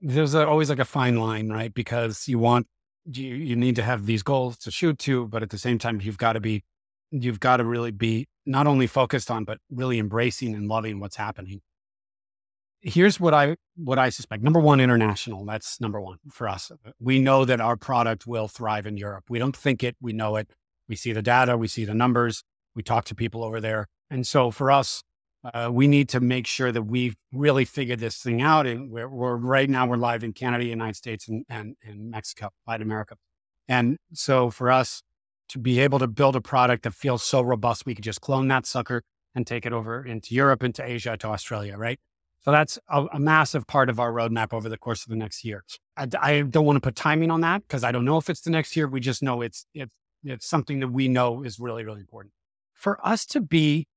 [0.01, 1.73] There's a, always like a fine line, right?
[1.73, 2.67] Because you want
[3.05, 5.99] you you need to have these goals to shoot to, but at the same time,
[6.01, 6.63] you've got to be
[7.11, 11.15] you've got to really be not only focused on, but really embracing and loving what's
[11.15, 11.61] happening.
[12.81, 14.41] Here's what I what I suspect.
[14.41, 15.45] Number one, international.
[15.45, 16.71] That's number one for us.
[16.99, 19.25] We know that our product will thrive in Europe.
[19.29, 20.49] We don't think it, we know it.
[20.87, 22.43] We see the data, we see the numbers,
[22.75, 23.87] we talk to people over there.
[24.09, 25.03] And so for us,
[25.43, 28.67] uh, we need to make sure that we've really figured this thing out.
[28.67, 32.49] And we're, we're right now we're live in Canada, United States, and, and, and Mexico,
[32.67, 33.15] Latin America.
[33.67, 35.01] And so for us,
[35.49, 38.47] to be able to build a product that feels so robust, we could just clone
[38.49, 39.01] that sucker
[39.33, 41.99] and take it over into Europe, into Asia, to Australia, right?
[42.41, 45.43] So that's a, a massive part of our roadmap over the course of the next
[45.43, 45.63] year.
[45.97, 48.41] I, I don't want to put timing on that because I don't know if it's
[48.41, 48.87] the next year.
[48.87, 52.33] We just know it's it's it's something that we know is really really important
[52.73, 53.87] for us to be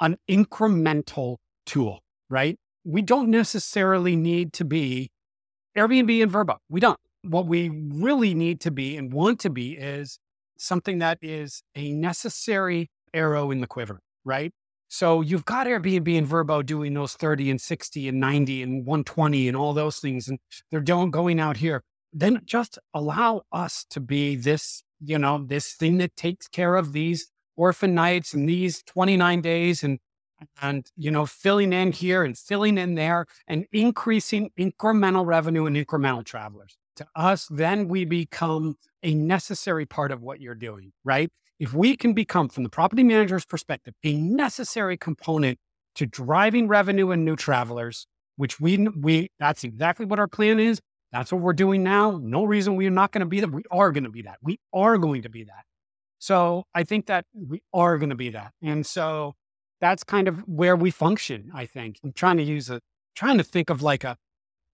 [0.00, 1.36] an incremental
[1.66, 2.58] tool, right?
[2.84, 5.10] We don't necessarily need to be
[5.76, 6.56] Airbnb and Vrbo.
[6.68, 6.98] We don't.
[7.22, 10.18] What we really need to be and want to be is
[10.58, 14.52] something that is a necessary arrow in the quiver, right?
[14.88, 19.48] So you've got Airbnb and Vrbo doing those 30 and 60 and 90 and 120
[19.48, 20.38] and all those things, and
[20.70, 21.82] they're doing going out here.
[22.12, 26.92] Then just allow us to be this, you know, this thing that takes care of
[26.92, 29.98] these orphan nights and these 29 days and
[30.60, 35.76] and you know filling in here and filling in there and increasing incremental revenue and
[35.76, 41.30] incremental travelers to us, then we become a necessary part of what you're doing, right?
[41.58, 45.58] If we can become, from the property manager's perspective, a necessary component
[45.96, 50.80] to driving revenue and new travelers, which we, we, that's exactly what our plan is.
[51.12, 52.18] That's what we're doing now.
[52.20, 53.50] No reason we're not going to be that.
[53.50, 54.38] We are going to be that.
[54.42, 55.64] We are going to be that.
[56.24, 58.52] So I think that we are going to be that.
[58.62, 59.34] And so
[59.82, 61.98] that's kind of where we function, I think.
[62.02, 62.80] I'm trying to use a,
[63.14, 64.16] trying to think of like a,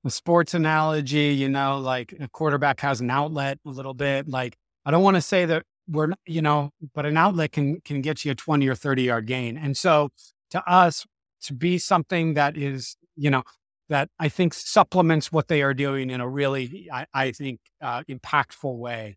[0.05, 4.29] the sports analogy, you know, like a quarterback has an outlet a little bit.
[4.29, 8.01] Like I don't want to say that we're, you know, but an outlet can can
[8.01, 9.57] get you a 20 or 30 yard gain.
[9.59, 10.11] And so
[10.51, 11.05] to us,
[11.47, 13.43] to be something that is, you know,
[13.89, 18.05] that I think supplements what they are doing in a really, I, I think, uh,
[18.05, 19.17] impactful way.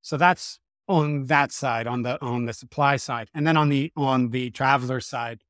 [0.00, 0.60] So that's
[0.92, 4.50] on that side, on the on the supply side, and then on the on the
[4.50, 5.40] traveler side,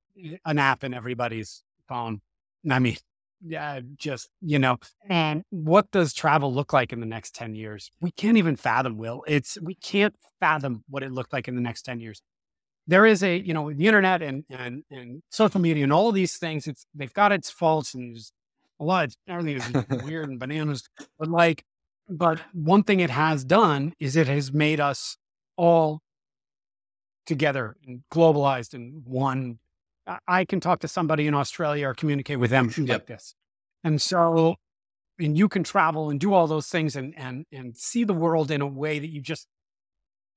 [0.45, 2.21] an app in everybody's phone.
[2.71, 2.97] I mean,
[3.45, 4.79] yeah, just you know.
[5.09, 7.91] And what does travel look like in the next ten years?
[8.01, 8.99] We can't even fathom.
[8.99, 12.23] Will it's we can't fathom what it looked like in the next ten years
[12.87, 16.37] there is a you know the internet and and and social media and all these
[16.37, 18.33] things it's they've got its faults and there's
[18.81, 20.83] a lot of everything is weird and bananas
[21.19, 21.65] but like
[22.09, 25.17] but one thing it has done is it has made us
[25.63, 26.01] all
[27.25, 29.61] together and globalized in one
[30.27, 32.89] i can talk to somebody in australia or communicate with them yep.
[32.89, 33.37] like this
[33.85, 34.57] and so
[35.21, 38.51] and you can travel and do all those things and and and see the world
[38.51, 39.47] in a way that you just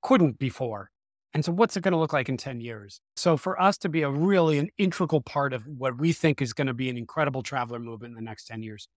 [0.03, 0.91] couldn't before
[1.33, 3.01] and so, what's it going to look like in 10 years?
[3.17, 6.53] So, for us to be a really an integral part of what we think is
[6.53, 8.87] going to be an incredible traveler movement in the next 10 years,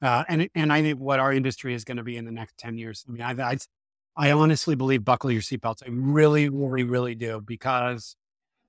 [0.00, 2.56] uh, and and I think what our industry is going to be in the next
[2.56, 3.04] 10 years.
[3.06, 3.58] I mean, I, I,
[4.16, 5.82] I honestly believe buckle your seatbelts.
[5.82, 8.16] I really, really, really do because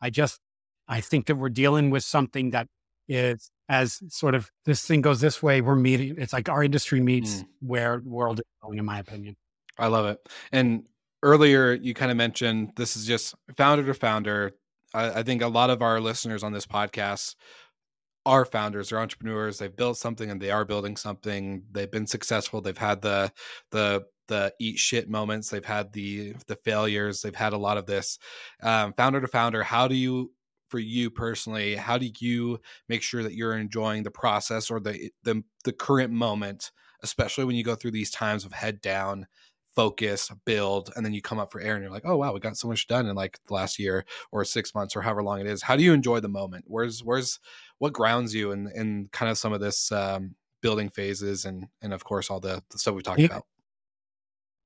[0.01, 0.39] I just
[0.87, 2.67] I think that we're dealing with something that
[3.07, 6.15] is as sort of this thing goes this way, we're meeting.
[6.17, 7.47] It's like our industry meets mm.
[7.59, 9.35] where the world is going, in my opinion.
[9.77, 10.19] I love it.
[10.51, 10.85] And
[11.23, 14.53] earlier you kind of mentioned this is just founder to founder.
[14.93, 17.35] I, I, think a lot of our listeners on this podcast
[18.25, 19.57] are founders, they're entrepreneurs.
[19.57, 21.63] They've built something and they are building something.
[21.71, 22.61] They've been successful.
[22.61, 23.31] They've had the
[23.71, 25.49] the the eat shit moments.
[25.49, 27.21] They've had the the failures.
[27.21, 28.19] They've had a lot of this.
[28.61, 30.31] Um, founder to founder, how do you
[30.69, 32.59] for you personally how do you
[32.89, 36.71] make sure that you're enjoying the process or the the, the current moment
[37.03, 39.27] especially when you go through these times of head down
[39.75, 42.39] focus, build, and then you come up for air and you're like, oh wow, we
[42.39, 45.41] got so much done in like the last year or six months or however long
[45.41, 45.61] it is.
[45.61, 46.65] How do you enjoy the moment?
[46.67, 47.39] Where's where's
[47.77, 51.93] what grounds you in in kind of some of this um, building phases and and
[51.93, 53.45] of course all the, the stuff we talked about.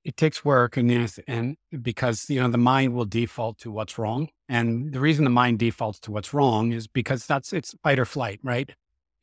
[0.04, 3.98] It takes work and yes, and because you know the mind will default to what's
[3.98, 8.00] wrong, and the reason the mind defaults to what's wrong is because that's it's fight
[8.00, 8.72] or flight, right?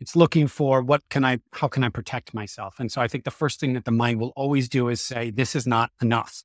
[0.01, 2.77] it's looking for what can I, how can I protect myself?
[2.79, 5.31] And so I think the first thing that the mind will always do is say,
[5.31, 6.43] this is not enough.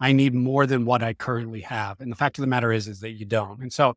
[0.00, 2.00] I need more than what I currently have.
[2.00, 3.60] And the fact of the matter is, is that you don't.
[3.60, 3.96] And so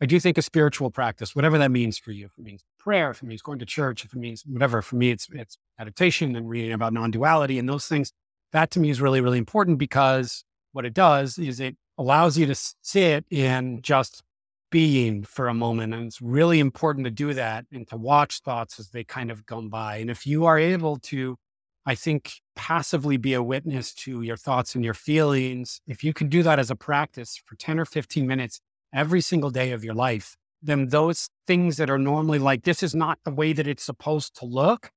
[0.00, 3.10] I do think a spiritual practice, whatever that means for you, if it means prayer,
[3.10, 6.36] if it means going to church, if it means whatever, for me, it's, it's meditation
[6.36, 8.12] and reading about non-duality and those things.
[8.52, 12.46] That to me is really, really important because what it does is it allows you
[12.46, 14.22] to sit in just
[14.70, 15.94] being for a moment.
[15.94, 19.46] And it's really important to do that and to watch thoughts as they kind of
[19.46, 19.96] come by.
[19.96, 21.36] And if you are able to,
[21.86, 26.28] I think, passively be a witness to your thoughts and your feelings, if you can
[26.28, 28.60] do that as a practice for 10 or 15 minutes
[28.92, 32.94] every single day of your life, then those things that are normally like, this is
[32.94, 34.90] not the way that it's supposed to look,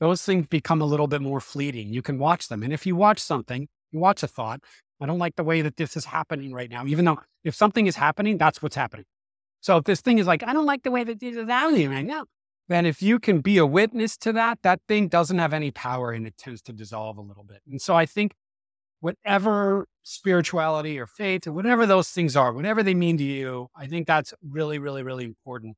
[0.00, 1.92] those things become a little bit more fleeting.
[1.92, 2.62] You can watch them.
[2.62, 4.60] And if you watch something, you watch a thought,
[5.00, 7.86] I don't like the way that this is happening right now, even though if something
[7.86, 9.04] is happening, that's what's happening.
[9.60, 11.90] So if this thing is like, I don't like the way that this is happening
[11.90, 12.24] right now,
[12.68, 16.12] then if you can be a witness to that, that thing doesn't have any power
[16.12, 17.60] and it tends to dissolve a little bit.
[17.70, 18.34] And so I think
[19.00, 23.86] whatever spirituality or faith or whatever those things are, whatever they mean to you, I
[23.86, 25.76] think that's really, really, really important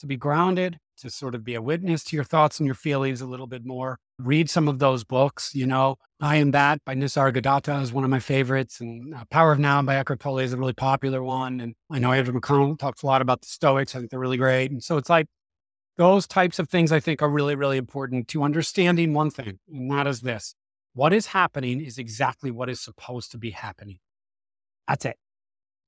[0.00, 3.20] to be grounded, to sort of be a witness to your thoughts and your feelings
[3.20, 3.98] a little bit more.
[4.18, 5.96] Read some of those books, you know.
[6.20, 9.80] I Am That by Nisargadatta is one of my favorites, and uh, Power of Now
[9.82, 11.60] by Eckhart Tolle is a really popular one.
[11.60, 13.94] And I know Andrew McConnell talks a lot about the Stoics.
[13.94, 14.70] I think they're really great.
[14.70, 15.26] And so it's like
[15.96, 19.90] those types of things I think are really, really important to understanding one thing, and
[19.90, 20.54] that is this
[20.94, 23.98] what is happening is exactly what is supposed to be happening.
[24.88, 25.16] That's it.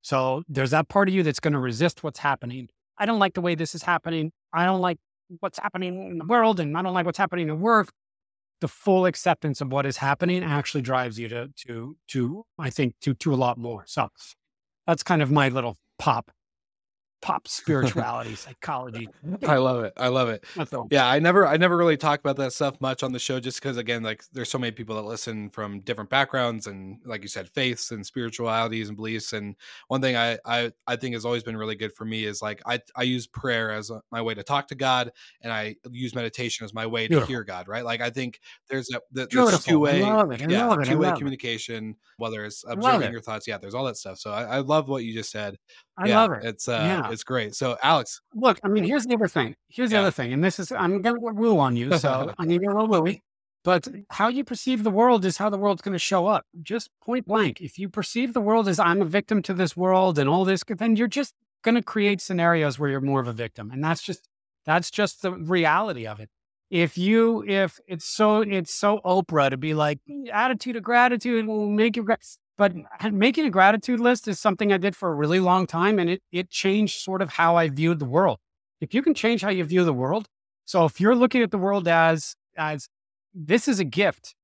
[0.02, 2.68] So there's that part of you that's going to resist what's happening
[3.00, 4.30] I don't like the way this is happening.
[4.52, 4.98] I don't like
[5.40, 7.90] what's happening in the world and I don't like what's happening in work.
[8.60, 12.94] The full acceptance of what is happening actually drives you to to to I think
[13.00, 13.84] to to a lot more.
[13.86, 14.10] So
[14.86, 16.30] that's kind of my little pop
[17.20, 19.08] pop spirituality, psychology.
[19.46, 19.92] I love it.
[19.96, 20.44] I love it.
[20.90, 23.60] Yeah, I never I never really talk about that stuff much on the show just
[23.60, 27.28] because again, like there's so many people that listen from different backgrounds and like you
[27.28, 29.32] said, faiths and spiritualities and beliefs.
[29.32, 29.56] And
[29.88, 32.62] one thing I I, I think has always been really good for me is like
[32.66, 35.12] I, I use prayer as a, my way to talk to God
[35.42, 37.84] and I use meditation as my way to hear God, right?
[37.84, 42.64] Like I think there's a the, there's two way yeah, two way communication, whether it's
[42.66, 43.46] observing your thoughts.
[43.46, 44.18] Yeah, there's all that stuff.
[44.18, 45.56] So I, I love what you just said.
[45.96, 46.44] I yeah, love it.
[46.44, 47.09] It's uh, yeah.
[47.10, 47.54] It's great.
[47.54, 49.56] So, Alex, look, I mean, here's the other thing.
[49.68, 50.02] Here's the yeah.
[50.02, 52.88] other thing, and this is I'm gonna woo on you, so I'm get a little
[52.88, 53.20] wooey.
[53.62, 56.46] But how you perceive the world is how the world's going to show up.
[56.62, 57.60] Just point blank.
[57.60, 60.62] If you perceive the world as I'm a victim to this world and all this,
[60.66, 64.02] then you're just going to create scenarios where you're more of a victim, and that's
[64.02, 64.26] just
[64.66, 66.28] That's just the reality of it.
[66.70, 69.98] If you, if it's so, it's so Oprah to be like
[70.32, 72.06] attitude of gratitude, will make your,
[72.60, 72.74] but
[73.14, 76.22] making a gratitude list is something I did for a really long time, and it
[76.30, 78.36] it changed sort of how I viewed the world.
[78.82, 80.28] If you can change how you view the world,
[80.66, 82.86] so if you're looking at the world as as
[83.32, 84.34] this is a gift,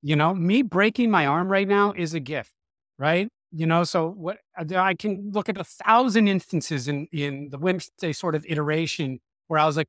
[0.00, 2.52] you know, me breaking my arm right now is a gift,
[2.98, 3.28] right?
[3.52, 7.58] You know, so what uh, I can look at a thousand instances in in the
[7.58, 9.88] Whimstay sort of iteration where I was like,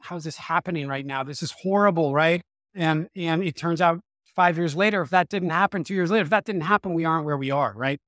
[0.00, 1.24] how is this happening right now?
[1.24, 2.40] This is horrible, right?
[2.74, 4.00] And and it turns out
[4.34, 7.04] five years later, if that didn't happen, two years later, if that didn't happen, we
[7.04, 8.00] aren't where we are, right?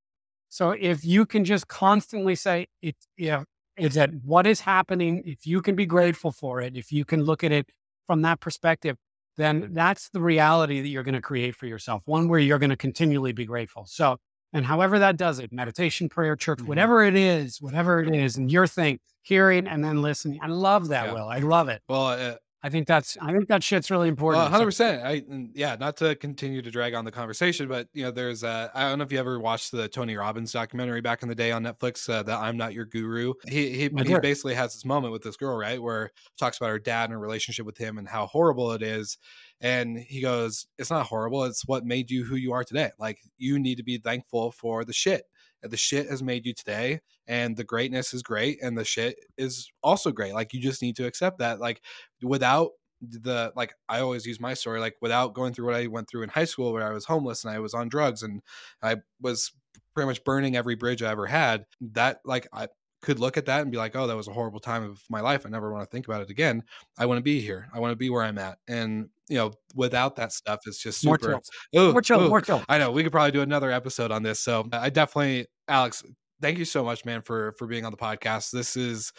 [0.48, 3.44] So if you can just constantly say it, yeah,
[3.76, 5.22] is that what is happening?
[5.26, 7.70] If you can be grateful for it, if you can look at it
[8.06, 8.96] from that perspective,
[9.36, 12.02] then that's the reality that you're going to create for yourself.
[12.06, 13.84] One where you're going to continually be grateful.
[13.86, 14.18] So,
[14.52, 16.68] and however that does it, meditation, prayer, church, mm-hmm.
[16.68, 20.38] whatever it is, whatever it is, and your thing, hearing and then listening.
[20.40, 21.14] I love that, yeah.
[21.14, 21.28] Will.
[21.28, 21.82] I love it.
[21.88, 22.34] Well, uh,
[22.64, 24.48] I think that's I think that shit's really important.
[24.48, 25.04] hundred percent.
[25.04, 28.70] I yeah, not to continue to drag on the conversation, but you know, there's uh,
[28.74, 31.52] I don't know if you ever watched the Tony Robbins documentary back in the day
[31.52, 33.34] on Netflix, uh, that I'm not your guru.
[33.46, 36.78] He he, he basically has this moment with this girl, right, where talks about her
[36.78, 39.18] dad and her relationship with him and how horrible it is.
[39.60, 42.92] And he goes, It's not horrible, it's what made you who you are today.
[42.98, 45.24] Like you need to be thankful for the shit
[45.70, 49.70] the shit has made you today and the greatness is great and the shit is
[49.82, 51.80] also great like you just need to accept that like
[52.22, 56.08] without the like I always use my story like without going through what I went
[56.08, 58.42] through in high school where I was homeless and I was on drugs and
[58.82, 59.52] I was
[59.94, 62.68] pretty much burning every bridge I ever had that like I
[63.04, 65.20] could look at that and be like oh that was a horrible time of my
[65.20, 65.46] life.
[65.46, 66.62] I never want to think about it again.
[66.98, 67.68] I want to be here.
[67.72, 68.58] I want to be where I'm at.
[68.66, 71.40] And you know without that stuff it's just super more
[71.72, 72.62] chill, more chill, more chill.
[72.68, 76.02] I know we could probably do another episode on this so I definitely Alex
[76.40, 78.50] thank you so much man for for being on the podcast.
[78.50, 79.12] This is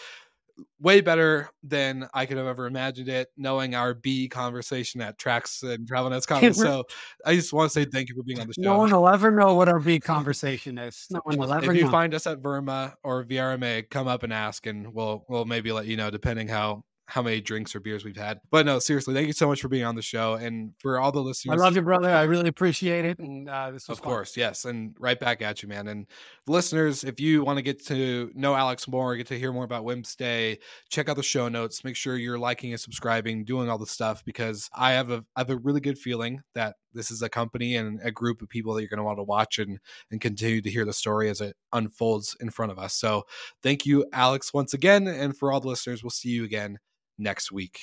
[0.80, 5.64] way better than I could have ever imagined it, knowing our B conversation at Tracks
[5.64, 6.58] and Travel Nets Conference.
[6.58, 6.84] So
[7.26, 8.62] I just want to say thank you for being on the show.
[8.62, 11.08] No one will ever know what our B conversation is.
[11.10, 11.92] No one will ever If you know.
[11.92, 15.86] find us at Verma or VRMA, come up and ask, and we'll we'll maybe let
[15.86, 18.40] you know, depending how how many drinks or beers we've had.
[18.50, 21.12] But no, seriously, thank you so much for being on the show and for all
[21.12, 21.60] the listeners.
[21.60, 22.10] I love you, brother.
[22.10, 23.20] I really appreciate it.
[23.20, 24.12] And uh, this was of fun.
[24.12, 25.88] course, yes, and right back at you, man.
[25.88, 26.08] And
[26.48, 29.84] listeners, if you want to get to know Alex more, get to hear more about
[29.84, 30.58] Whimstay,
[30.90, 31.84] check out the show notes.
[31.84, 35.42] Make sure you're liking and subscribing, doing all the stuff because I have a I
[35.42, 38.74] have a really good feeling that this is a company and a group of people
[38.74, 39.80] that you're going to want to watch and
[40.10, 42.96] and continue to hear the story as it unfolds in front of us.
[42.96, 43.24] So,
[43.62, 46.80] thank you, Alex, once again, and for all the listeners, we'll see you again
[47.18, 47.80] next week.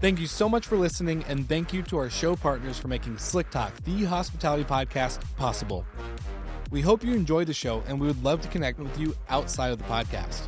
[0.00, 3.18] Thank you so much for listening, and thank you to our show partners for making
[3.18, 5.84] Slick Talk, the hospitality podcast, possible.
[6.70, 9.72] We hope you enjoyed the show, and we would love to connect with you outside
[9.72, 10.42] of the podcast.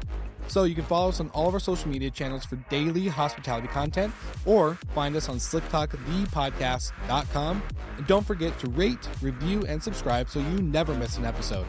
[0.47, 3.67] So you can follow us on all of our social media channels for daily hospitality
[3.69, 4.13] content,
[4.47, 7.63] or find us on slicktalkthepodcast.com.
[7.97, 11.67] And don't forget to rate, review, and subscribe so you never miss an episode.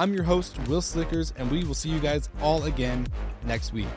[0.00, 3.04] I'm your host, Will Slickers, and we will see you guys all again
[3.44, 3.88] next week.